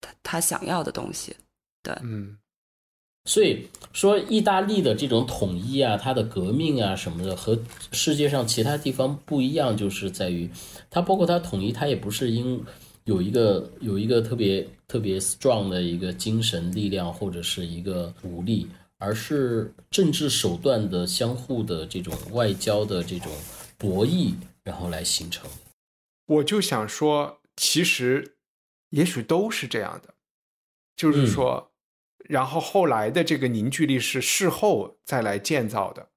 [0.00, 1.36] 他他想要的东西。
[1.82, 2.38] 对，嗯，
[3.26, 7.58] 所以说，意大利的这种统一啊，它的革命啊什么的，和
[7.92, 10.48] 世界上其他地方不一样，就是在于，
[10.88, 12.64] 它包括它统一，它也不是因
[13.04, 18.66] 有一个有一个特别特别 strong 的一个精神力量或者是一个武力。
[18.98, 23.30] 而是政治手段的相互的这种外交的这种
[23.76, 24.34] 博弈，
[24.64, 25.48] 然后来形成。
[26.26, 28.36] 我就想说，其实
[28.90, 30.14] 也许都是这样的，
[30.96, 31.70] 就是说，
[32.24, 36.08] 然后后来的这个凝聚力是事后再来建造的。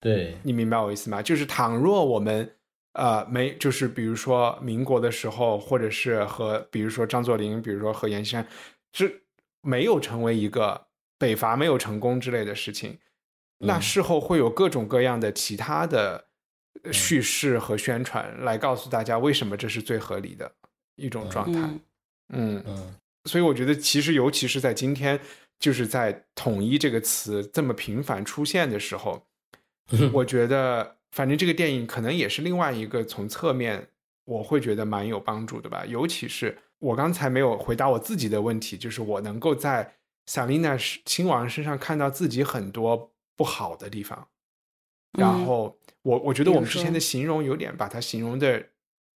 [0.00, 1.20] 对你明白我意思吗？
[1.20, 2.56] 就是倘若我们
[2.92, 8.48] 呃没，就是比如说民国的时候，或者是和比如说张作霖，比如说和阎锡山，
[8.94, 9.22] 是
[9.60, 10.85] 没有成为一个。
[11.18, 12.98] 北伐没有成功之类的事情，
[13.58, 16.26] 那事后会有各种各样的其他的
[16.92, 20.52] 叙事和宣传来告诉大家为什么这是最合理的
[20.96, 21.60] 一种状态。
[22.30, 22.62] 嗯。
[22.66, 22.94] 嗯，
[23.24, 25.18] 所以我觉得其实尤其是在今天，
[25.58, 29.26] 就是在“统一”这个词这么频繁出现的时候，
[30.12, 33.88] 我觉得反正这个电影可能也是另外一个从侧面
[34.24, 35.86] 我会觉得蛮有帮助的吧。
[35.86, 39.94] 尤其是我刚才没有回答我自己的问题，就是我能够在
[40.26, 44.28] 萨琳娜亲王身上看到自己很多不好的地方。
[45.18, 48.66] 然后我我觉得我们之前的形容有点把它形容的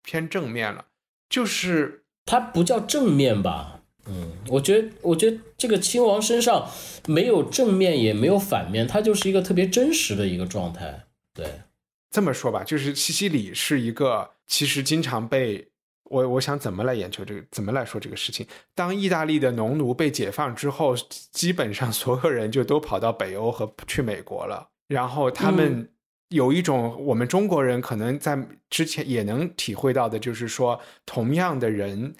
[0.02, 0.86] 偏正面了，
[1.28, 3.80] 就是它不叫正面吧？
[4.06, 6.70] 嗯，我觉得我觉得这个亲王身上
[7.06, 11.06] 没有正面也没有反面，它就是一个特别真实的一个状态。
[11.34, 11.62] 对。
[12.10, 15.68] 这么说吧，就是西西里是一个其实经常被
[16.08, 18.46] 我我想怎么来研究这个，怎么来说这个事情。
[18.74, 20.94] 当意大利的农奴被解放之后，
[21.32, 24.68] 基本上所有人就都跑到北欧和去美国了。
[24.88, 25.90] 然后他们
[26.28, 28.38] 有一种我们中国人可能在
[28.70, 32.14] 之前也能体会到的，就是说同样的人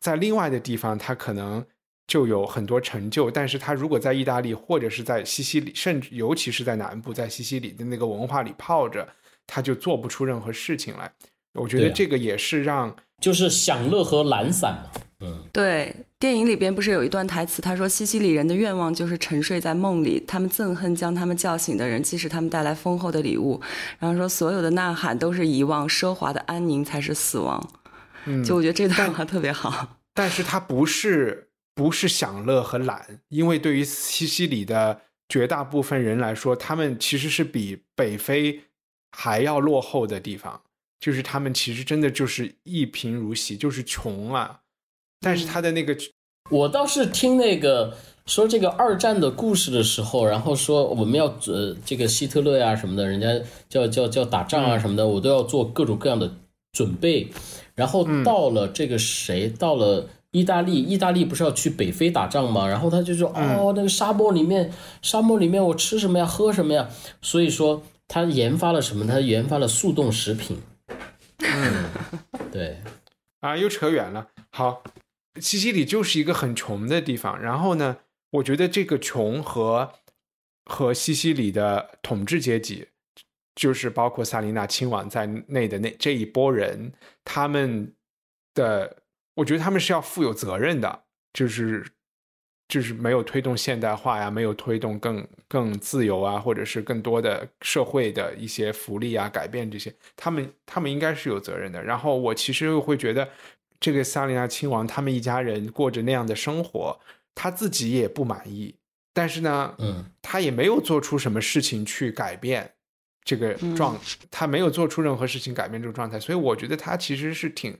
[0.00, 1.64] 在另外的地方，他可能
[2.06, 9.08] 就有很多成就，但是他如果在意大利或者是在西西里，甚至尤其是在南部，在西西里的那个文化里泡着。
[9.52, 11.12] 他就做不出任何事情来，
[11.54, 15.00] 我觉得这个也是让就是享乐和懒散嘛。
[15.22, 23.60] 嗯，对，电影里边不是有一段台词，他说西西里人的愿望就是沉睡在梦里，他们憎恨将他们叫醒的人，即使他们带来丰厚的礼物。
[23.98, 27.70] 然后说所有的呐喊都是遗忘，奢华的安宁才是死亡。
[28.24, 29.98] 嗯，就我觉得这段话特别好。
[30.14, 38.60] 但是他不是不是享乐和懒，因为对于西西里的绝大部分人来说，他们其实是比北非。
[39.12, 40.60] 还要落后的地方，
[41.00, 44.60] 就是他们其实真的就是一贫如洗，就是穷啊。
[45.20, 45.96] 但是他的那个，
[46.50, 47.96] 我倒是听那个
[48.26, 53.28] 说这个二战的故事的时候，然后说我们要呃这个希特勒呀什么的，人家
[53.68, 56.30] 叫叫叫打仗啊什么的，我都要做各种各样的
[56.72, 57.28] 准备。
[57.74, 62.68] 然后到了这个谁，到了意大利，意大利不是要去北非打仗吗？
[62.68, 64.70] 然后他就说哦，那个沙漠里面，
[65.00, 66.88] 沙漠里面我吃什么呀，喝什么呀？
[67.22, 67.82] 所以说。
[68.12, 69.06] 他研发了什么？
[69.06, 70.58] 他研发了速冻食品。
[71.52, 71.90] 嗯，
[72.50, 72.80] 对，
[73.40, 74.30] 啊，又扯远了。
[74.50, 74.82] 好，
[75.40, 77.40] 西西里就是一个很穷的地方。
[77.40, 77.98] 然后呢，
[78.30, 79.92] 我觉得这个穷和
[80.64, 82.88] 和西西里的统治阶级，
[83.54, 86.92] 就是包括萨琳娜亲王在内的那这一波人，
[87.24, 87.94] 他们
[88.54, 89.02] 的，
[89.34, 91.84] 我觉得他们是要负有责任的，就是。
[92.70, 101.82] 就是没有推动现代化呀，没有推动更更自由啊，或者是更多的社会的一些福利啊，改变这些，他们他们应该是有责任的。
[101.82, 103.28] 然后我其实又会觉得，
[103.80, 106.96] 这个萨利亚亲王他们一家人过着那样的生活，
[107.34, 108.72] 他自己也不满意，
[109.12, 112.72] 但是呢，嗯，他也没有做出什么事情去改变
[113.24, 113.98] 这个状，
[114.30, 117.76] 他没有做出任何事情改变这个状态，所以我觉得他其实是挺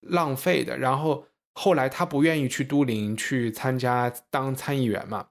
[0.00, 0.76] 浪费的。
[0.76, 1.24] 然后。
[1.54, 5.28] 后来他不愿意去都灵去参加当参议员嘛，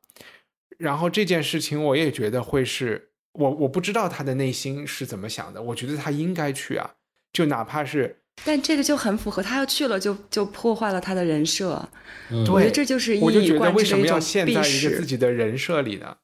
[0.78, 6.96] 然后这件事情我也觉得会是我我不知道他的内心是怎么想的，我觉得他应该去啊，
[7.34, 11.90] 就哪怕是，但这个就很符合他要去了就就破坏了他的人设，
[12.30, 16.18] 我觉得这就是我就觉得为什么要陷在一个自己的人设里呢？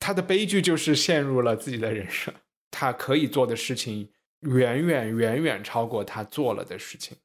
[0.00, 2.32] 他的悲剧就是陷入了自己的人设，
[2.70, 7.16] 他可以做的事情远远远远超过他做了的事情。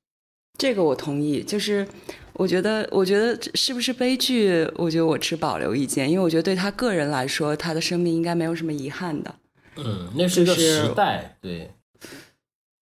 [0.57, 1.85] 这个我同意，就是
[2.33, 4.65] 我觉得，我觉得是不是悲剧？
[4.75, 9.35] 我觉得我持保留意见，因为我觉得对他个人来说，他的生命应该没有什么遗憾的。
[9.75, 11.71] 嗯，那是个时代，对，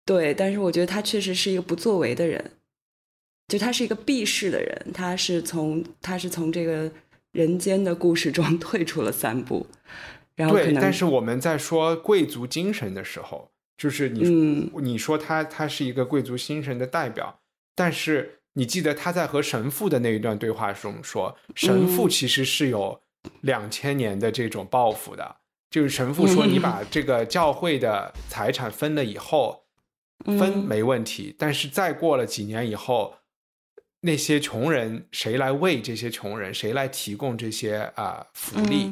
[0.06, 0.34] 对。
[0.34, 2.52] 但是我觉得他确实是一个不作为的人，
[3.48, 6.90] 就他是一个避世的人，他是从他是从这个
[7.32, 9.66] 人间的故事中 退出了三步，
[10.34, 10.72] 然后对。
[10.72, 17.38] 但是我们在说贵族精神的时候，就是你你说他他是一个贵族精神的代表。
[17.78, 23.00] 但是你记得他在和神父的那一段对话中说，神父其实是有
[23.42, 25.36] 两千年的这种抱负的，
[25.70, 29.62] 就是神父说你把这个教会的财产分了以后，
[30.24, 33.14] 分没问题，但是再过了几年以后，
[34.00, 38.90] 那些穷人谁来为这些穷人，谁来提供这些啊福利？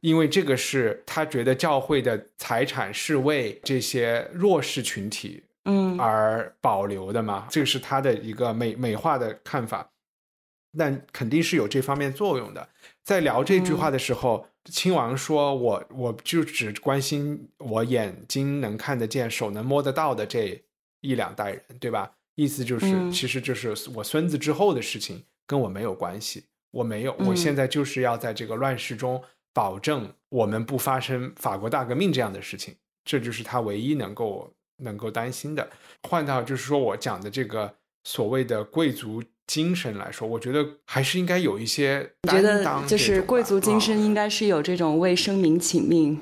[0.00, 5.42] 因为这个是他觉得教会的财产是为这些弱势群体。
[5.68, 9.90] 嗯，而保留的嘛，这个是他的一个美美化的看法，
[10.76, 12.68] 但肯定是有这方面作用的。
[13.04, 20.62] 在聊这句话的时候，亲王说：“我我就只关心我眼睛能看得见、手能摸得到的这
[21.02, 22.10] 一两代人，对吧？
[22.34, 26.44] 意思就是，其实就是我孙子之后的事情，跟我没有关系。
[26.70, 35.68] 我没有，我现在就是要在这个乱世中保证我们不发生法国大革命这样的事情，这就是他唯一能够。”能够担心的，
[36.02, 37.72] 换到就是说我讲的这个
[38.04, 42.10] 所谓的贵族精神来说，我觉得还是应该有一些。
[42.30, 46.20] 觉得就是贵族精神应该是有这种为生民请命，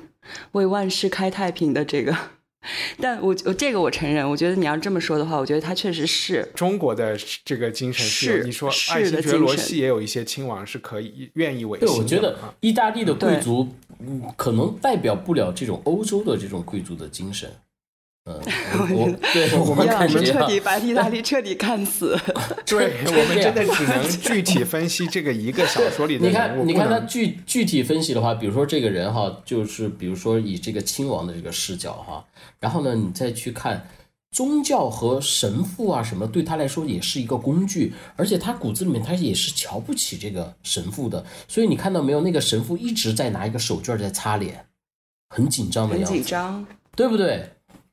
[0.53, 2.15] 为万世开太平的这个。
[2.99, 11.87] 但我我这个我承认，我觉得你要这么说的话，我觉得他确实是中国的这个精神是你说是爱新的觉罗系也有一些亲王是可以愿意为对。
[11.87, 17.49] 我觉得啊意大利的贵族，嗯，可能代表不了这种欧洲的这种贵族的精神。
[18.29, 18.33] 嗯，
[18.91, 19.87] 我我对我们
[20.25, 22.19] 彻底把意大利彻底看死。
[22.67, 32.25] 对我们真的只能 具体分析这个一个小说里的你人物，看，你看他具具体分析的话，比如说这个人哈，就是比如说以这个亲王的这个视角哈，
[32.59, 33.87] 然后呢，你再去看
[34.31, 44.65] 宗教和神父啊什么，对他来说也是一个工具，而且他骨子里面他也是瞧不起这个神父的，所以你看到没有，那个神父一直在拿一个手绢在擦脸，
[45.29, 46.65] 很紧张的样子，紧张。
[46.97, 47.47] 对不对？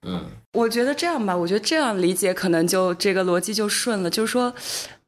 [0.04, 4.54] 嗯，我觉得这样吧，我觉得这样理解可能就这个逻辑就顺了，就是说。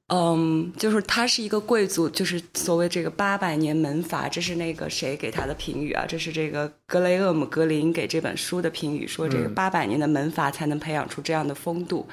[0.08, 6.04] 嗯，就是他是一个贵族，就是所谓这个八百年门阀，这是那个谁给他的评语啊？
[6.06, 12.06] 这是这个格雷厄姆·格林给这本书的评语，说这个八百年的门阀才能培养出这样的风度。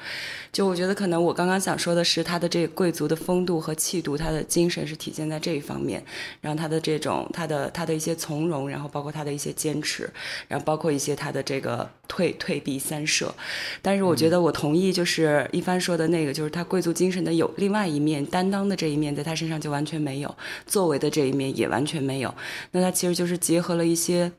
[0.52, 6.02] 就我觉得可能我刚刚想说的是，他的这个贵族的风度和气度，他的精神是体现在这一方面，
[6.40, 10.10] 然后他的这种他的他的一些从容，然后包括他的一些坚持，
[10.48, 13.32] 然后包括一些他的这个退退避三舍。
[13.80, 22.34] 但是我觉得我同意，就是一帆说的那个，就是他贵族精神的有另外一面，担当的这一面，在他身上就完全没有，作为的这一面也完全没有。
[22.72, 24.30] 那他其实就是结合了一些，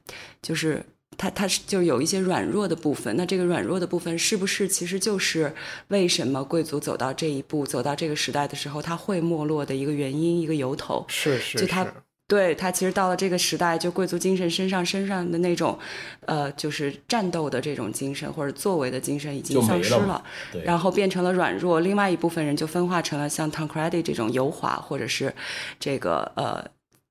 [0.42, 0.84] 就是
[1.18, 3.16] 他他是就有一些软弱的部分。
[3.16, 5.54] 那这个软弱的部分是不是其实就是
[5.88, 11.06] 为什么贵族走到这一步，走到这个时代的时候，他会没落的一个原因，一个由头？
[11.08, 11.92] 是是就他是
[12.28, 15.78] 对他其实到了这个时代，就贵族精神身上身上的那种，
[16.26, 20.24] 呃，就是战斗的这种精神或者作为的精神已经就没丧失了
[20.64, 21.80] 然后变成了软弱。
[21.82, 25.32] 另外一部分人就分化成了像 Tom Credit 这种油滑，或者是
[25.80, 26.66] 这个呃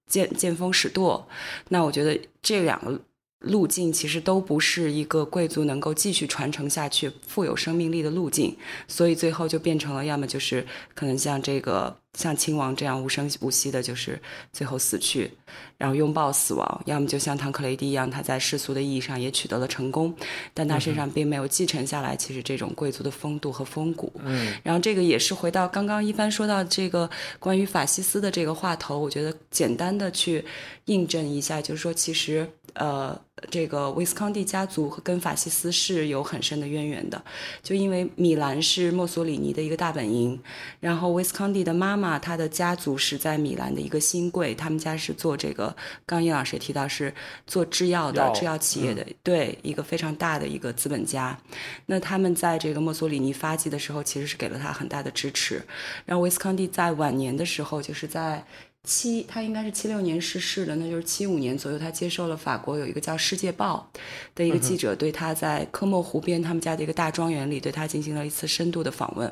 [0.09, 1.29] 见见风使舵。
[1.69, 3.01] 那我觉得这两个
[3.45, 8.57] 路径其实都不是一个贵族能够继续传承下去、富有生命力的路径，
[8.89, 14.21] 所以最后就变成了要么就是可能像这个像亲王这样无声无息的，就是
[14.53, 15.31] 最后死去，
[15.77, 20.15] 然后拥抱死亡；要么就像唐克雷蒂一样，他在世俗的意义上也取得了成功，
[20.53, 24.13] 但他身上并没有继承下来其实这种贵族的风度和风骨。
[24.25, 30.45] 嗯，然后这个也是回到刚刚一帆说到这个关于法西斯的这个话头，我觉得简单的去
[30.87, 33.19] 印证一下，就是说其实呃，
[33.51, 37.23] 这个威斯康蒂家族跟法西斯是有很深的渊源的，
[37.63, 40.41] 就因为米兰是墨索里尼的一个大本营，
[40.81, 47.15] 然后威斯康蒂的妈妈她的家族是在米兰的一个新贵，他们家是做这个，刚叶老师也提到是
[47.47, 51.39] 做制药的药制药企业的，对一个非常大的一个资本家。
[51.87, 55.63] 那他们在这个墨索里尼发迹的时候，其实是给了他很大的支持。
[56.05, 58.45] 然后威斯康蒂在晚年的时候，就是在
[58.85, 63.91] 七，他应该是七六年逝世的，那就是七五年左右，他接受了法国有一个叫《世界报》
[64.35, 69.27] 的一个记者对他在科莫湖边他们家的一个大庄园里对他进行了一次深度的访问。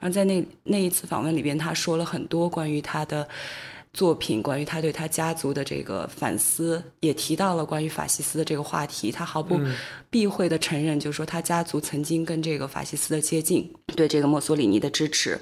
[0.00, 3.28] 然后在那那一次访问里边，他说了很多关于他的。
[3.94, 9.12] 作品关于他对他家族的这个反思，也提到了关于法西斯的这个话题。
[9.12, 9.60] 他毫不
[10.08, 15.38] 避讳的承认，就是说他家族曾经跟这个法西斯的接近，对这个墨索里尼的支持。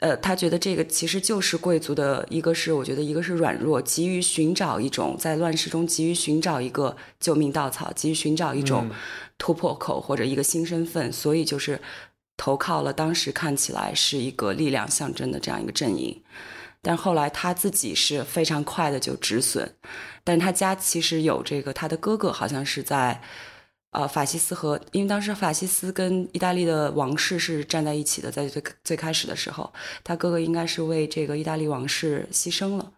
[0.00, 8.88] 呃，他觉得这个其实就是贵族的一个是，我觉得一个是软弱，急于寻找一种在乱世中急于寻找一个救命稻草，急于寻找一种
[9.38, 11.80] 突破口或者一个新身份，所以就是
[12.36, 16.22] 投靠了当时看起来是一个力量象征的这样一个阵营。
[16.80, 19.68] 但后来他自己是非常快的就止损，
[20.22, 23.20] 但他家其实有这个，他的哥哥好像是在，
[23.98, 29.68] 呃，法西斯和因为当时法西斯跟意大利的王室是站在一起的，在最最开始的时候，
[30.04, 32.92] 他哥哥应该是为这个意大利王室牺牲了，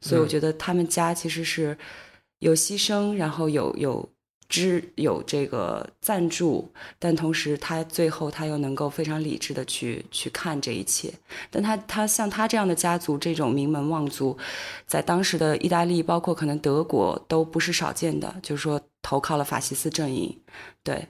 [0.00, 1.78] 所以我觉得他们家其实是
[2.40, 4.08] 有牺牲，然后有有。
[4.50, 11.08] 支有这个赞助，但同时他最后他又能够非常理智的去去看这一切。
[11.52, 14.36] 但他他像他这样的家族，这种名门望族，
[14.88, 18.34] 在当时的意大利，包括可能德国都不是少见的。
[18.42, 20.42] 就是说，投靠了法西斯阵营，
[20.82, 21.08] 对。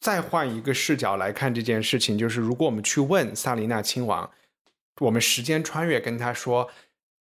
[0.00, 4.30] 再换一个视角来看这件事情，就是如果我们去问萨琳娜亲王，
[5.00, 6.70] 我们时间穿越跟他说。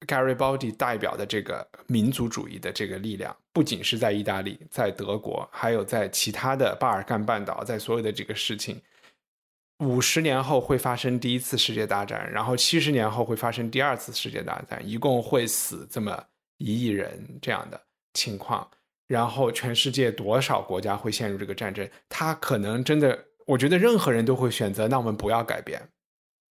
[0.08, 8.82] Garibaldi 代表的这个民族主义的这个力量，不仅是在意大利，在德国，还有在其他的巴尔干半岛，在所有的这个事情，
[9.80, 16.26] 五十年后会发生第一次世界大战，然后七十年后会发生第二次世界大战，一共会死这么
[16.60, 17.82] 一亿人这样的
[18.14, 18.66] 情况，
[19.10, 21.90] 然后全世界多少国家会陷入这个战争？
[22.08, 25.82] 他可能真的，我觉得任何人都会选择，那我们不要改变。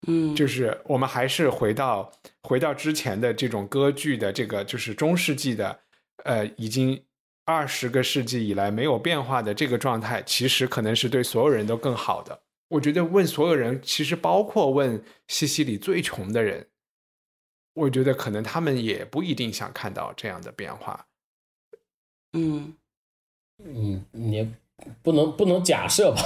[0.07, 2.09] 嗯，就是我们还是回到
[2.43, 5.77] 回到之前的这种歌剧的这个，就是中世纪的，
[6.23, 7.03] 呃，已经
[7.43, 12.39] 二十个世纪以来没有变化的这个状态，其实可能是对所有人都更好的。
[12.69, 16.65] 我觉得问所有人，其实包括问西西里最穷的人，
[17.73, 21.05] 我觉得可能他们也不一定想看到这样的变化。
[22.35, 22.73] 嗯
[23.63, 24.51] 嗯，你
[25.01, 26.21] 不能不能假设吧？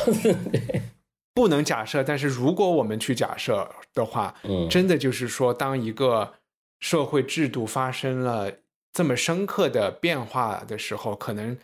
[1.34, 6.34] 不能假设，但是如果我们去假设的话，嗯，真的就是说，当一个
[6.80, 8.52] 社会制度发生了
[8.92, 11.58] 这么深刻的变化的时候，可能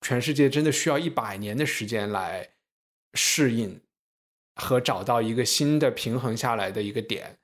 [0.00, 2.48] 全世界真的需要一百年的时间来
[3.14, 3.80] 适应
[4.54, 7.36] 和找到一个新的平衡下来的一个点。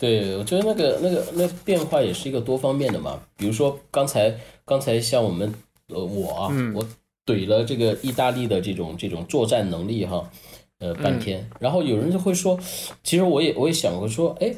[0.00, 3.22] 对，我觉得那个那个那变化也是一个多方面的嘛。
[3.36, 5.54] 比如说刚才刚才像我们呃
[6.02, 6.82] 我啊，我
[7.26, 10.30] 怼了这个意大利的这种这种作战能力哈。
[10.80, 12.58] 呃，半天，然后有人就会说，
[13.04, 14.52] 其实我也我也想过说，哎，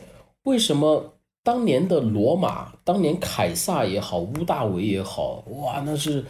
[0.44, 1.14] 为什么
[1.44, 6.24] 当年的罗马，当年凯撒也好，屋大维也好，哇，那是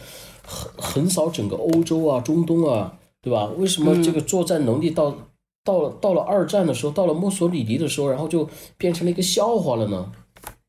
[0.45, 3.45] 横横扫整个欧洲啊，中东啊，对吧？
[3.57, 5.17] 为什么这个作战能力到
[5.63, 8.47] 到了到了二战的时候，到了墨索里尼的时候，然后就
[8.77, 10.11] 变成了一个笑话了呢？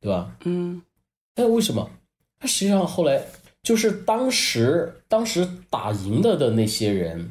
[0.01, 0.37] 对吧？
[0.45, 0.81] 嗯，
[1.35, 1.91] 哎，为什么？
[2.41, 3.21] 他实际上后来
[3.69, 7.31] 就是当时当时打赢了的那些人，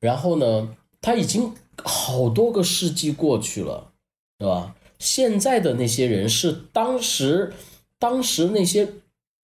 [0.00, 0.74] 然后呢？
[1.02, 3.92] 他已经好多个世纪过去了，
[4.38, 4.74] 对吧？
[4.98, 7.52] 现在的那些人是当时，
[7.98, 8.88] 当时那些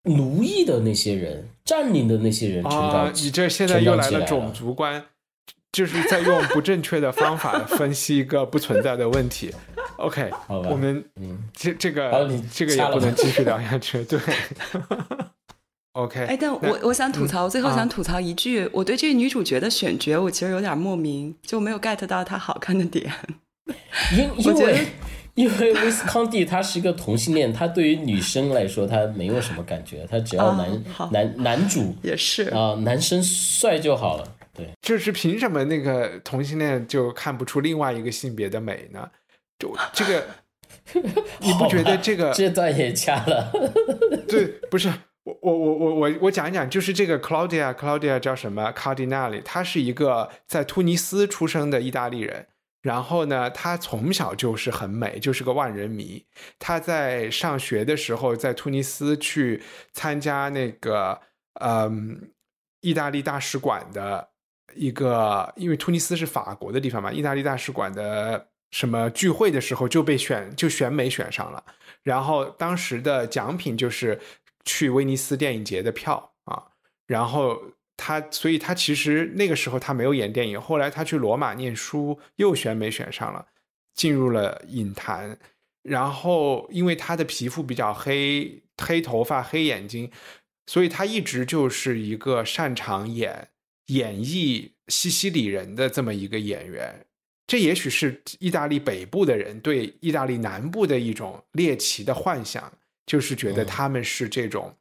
[0.05, 3.27] 奴役的那些人、占领的那些人成长起。
[3.27, 5.05] 你这现在又来了种族观，
[5.71, 9.55] 就是在用不正确的方法 分析一个不存在的问题。
[9.99, 14.19] OK，我们嗯，这这个这个也不能继续聊下去，对。
[15.93, 23.13] OK，哎，但我我想吐槽，最后想吐槽一句，我对这个女主角的选角，我其实有点莫名，就没有 get 到她好看的点。
[24.17, 24.87] 因因为
[25.35, 34.25] 因为威斯康蒂他是一个同性恋，他对于女生来说他没有什么感觉，他只要男男男主也是啊，男生帅就好了。
[34.53, 39.09] 对，就是凭什么那个同性恋就看不出另外一个性别的美呢？
[39.59, 40.25] 就这个，
[41.39, 43.53] 你不觉得这个这段也掐了？
[44.29, 44.89] 对，不是。
[45.25, 52.47] 我我我我我我讲一讲，就是这个 Claudia，Claudia 叫什么？Cardinali，他是一个在突尼斯出生的意大利人。
[52.83, 56.25] 然后呢，他从小就是很美，就是个万人迷。
[56.59, 59.63] 他在上学的时候，在突尼斯去
[59.93, 61.21] 参加那个
[61.61, 62.31] 嗯，
[62.81, 64.27] 意大利大使馆的
[64.75, 71.63] 一个，因为突尼斯是法国的地方嘛，意大利大使馆的什么聚会的时候就被选，就选美选上了。
[72.03, 74.19] 然后当时的奖品就是。
[74.71, 76.63] 去威尼斯电影节的票啊，
[77.09, 77.61] 然后
[77.97, 80.61] 他，所以他其实那个时候他没有演电影。
[80.61, 83.49] 后来他去罗马念书，又选美选上了，
[83.95, 85.37] 进入了影坛。
[85.83, 90.09] 然后因为他的皮肤比较黑，黑头发、黑眼睛，
[90.69, 93.49] 所以他一直就是一个擅长演
[93.87, 97.07] 演绎西西里人的这么一个演员。
[97.49, 102.73] 这也许是意大利北部的人对意大利南部的一种猎奇的幻想。
[103.11, 104.73] 就是觉得他们是这种，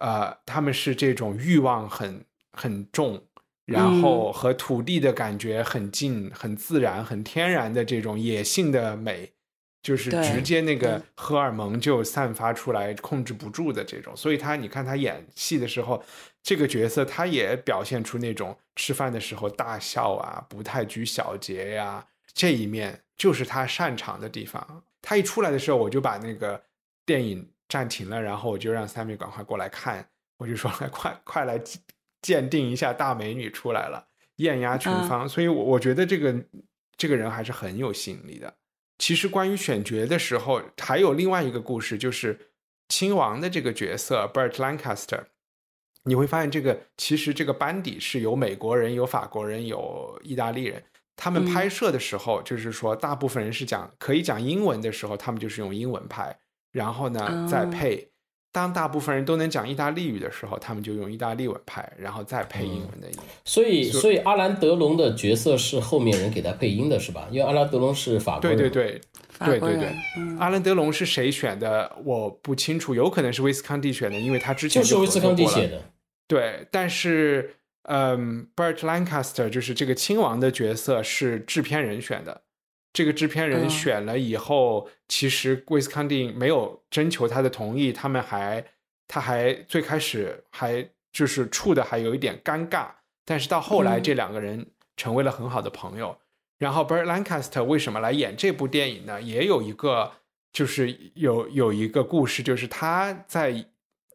[0.00, 3.22] 呃，他们是这种欲望很很重，
[3.64, 9.30] 然后和土地的感觉很近、很自然、很天然的这种野性的美，
[9.84, 14.16] 就是直接那个荷尔蒙就散发出来，控制不住的这种。
[14.16, 16.02] 所以他，你看他演戏的时候，
[16.42, 24.82] 这个角色他也表现出那种吃饭的时候大笑啊，不太拘小节呀，这一面就是他擅长的地方。
[25.00, 26.60] 他一出来的时候，我就把那个。
[27.06, 31.60] 电影暂停了，然后我就让三米赶快过来看，我就说来快快来
[32.22, 35.28] 鉴定一下大美女出来了，艳压群芳。
[35.28, 36.34] 所以，我我觉得这个
[36.96, 38.54] 这个人还是很有吸引力的。
[38.98, 42.38] 其实，关于选角的时候，还有另外一个故事，就是
[42.88, 45.24] 亲王的这个角色 Bert Lancaster。
[46.04, 50.82] 你会发现，这个其实这个班底是有美国人、有法国人、有意大利人。
[51.16, 56.36] 他们拍摄的时候，就是说大部分人是讲可以讲英文的时候，他们就是用英文拍。
[56.74, 58.10] 然后呢，再配。
[58.50, 63.18] 当大部分人都能讲意大利语的时候，他们就用意大利文拍，然后再配英文的音。
[63.44, 67.26] 所以，所以阿兰德龙的角色是后面人给他配音的，是吧？
[67.32, 68.56] 因为阿兰德龙是法国人。
[68.56, 69.00] 对对对，
[69.44, 69.88] 对对对。
[70.38, 71.96] 阿兰德龙是谁选的？
[72.04, 75.82] 我不清楚，有可能是威斯康蒂选的，因为他之前就是威斯康蒂写的。
[76.28, 77.56] 对，但是，
[77.88, 82.42] 嗯，Bert Lancaster 就是这个亲王的角色是制片人选的。
[82.94, 88.64] 这个制片人选了以后，其实威斯康定没有征求他的同意，他们还，
[89.08, 92.86] 他还最开始还就是处的还有一点尴尬，
[93.24, 94.64] 但是到后来这两个人
[94.96, 96.16] 成为了很好的朋友。
[96.56, 99.20] 然后 Bert Lancaster 为什么来演这部电影呢？
[99.20, 100.12] 也有一个
[100.52, 103.66] 就是有有一个故事，就是他在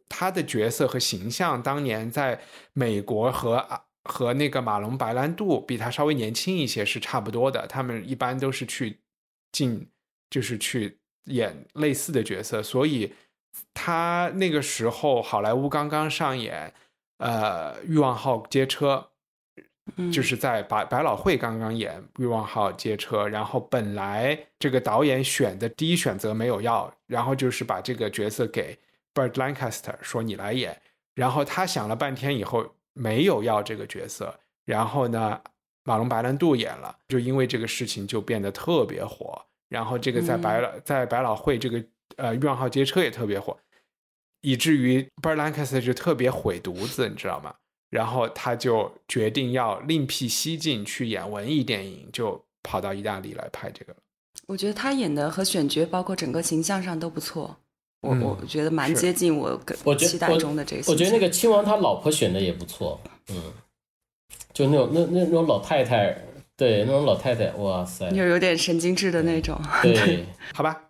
[0.08, 2.40] 他的角色和形象当年在
[2.72, 3.58] 美国和
[4.04, 8.98] 和那个马龙白兰度比他稍微年轻一些是差不多的，他们一般都是去
[9.52, 9.88] 进
[10.30, 13.12] 就是去演类似的角色，所以
[13.74, 16.72] 他那个时候好莱坞刚刚上演
[17.18, 18.96] 呃《欲望号街车》。
[20.12, 28.78] 就是在百百老汇刚刚演《欲望号街车》，然后本来这个导演选的第一选择没有要，然后就是把这个角色给
[29.12, 30.80] Bird Lancaster 说你来演，
[31.16, 35.40] 然后他想了半天以后没有要这个角色，然后呢，
[35.84, 39.40] 马龙白兰度演了，就因为这个事情就变得特别火，
[39.70, 41.82] 然后这个在百老在百老汇这个
[42.16, 43.56] 呃《欲望号街车》也特别火，
[44.42, 47.54] 以至于 Burt Lancaster 就特别毁犊子，你知道吗？
[47.88, 53.96] 然后他就决定要另辟蹊径去演文艺电影，就跑到意大利来拍这个。
[54.46, 57.56] 我觉得他演的和选角，包括整个形象上都不错。
[58.00, 59.60] 我我觉得蛮接近我
[59.96, 60.82] 期待中的这个。
[60.90, 63.52] 我觉得那个亲王他老婆选的也不错，嗯，
[64.52, 66.16] 就那种那那种老太太，
[66.56, 69.60] 对，那种老太太，哇塞，就有点神经质的那种。
[69.82, 70.24] 对，
[70.54, 70.89] 好吧。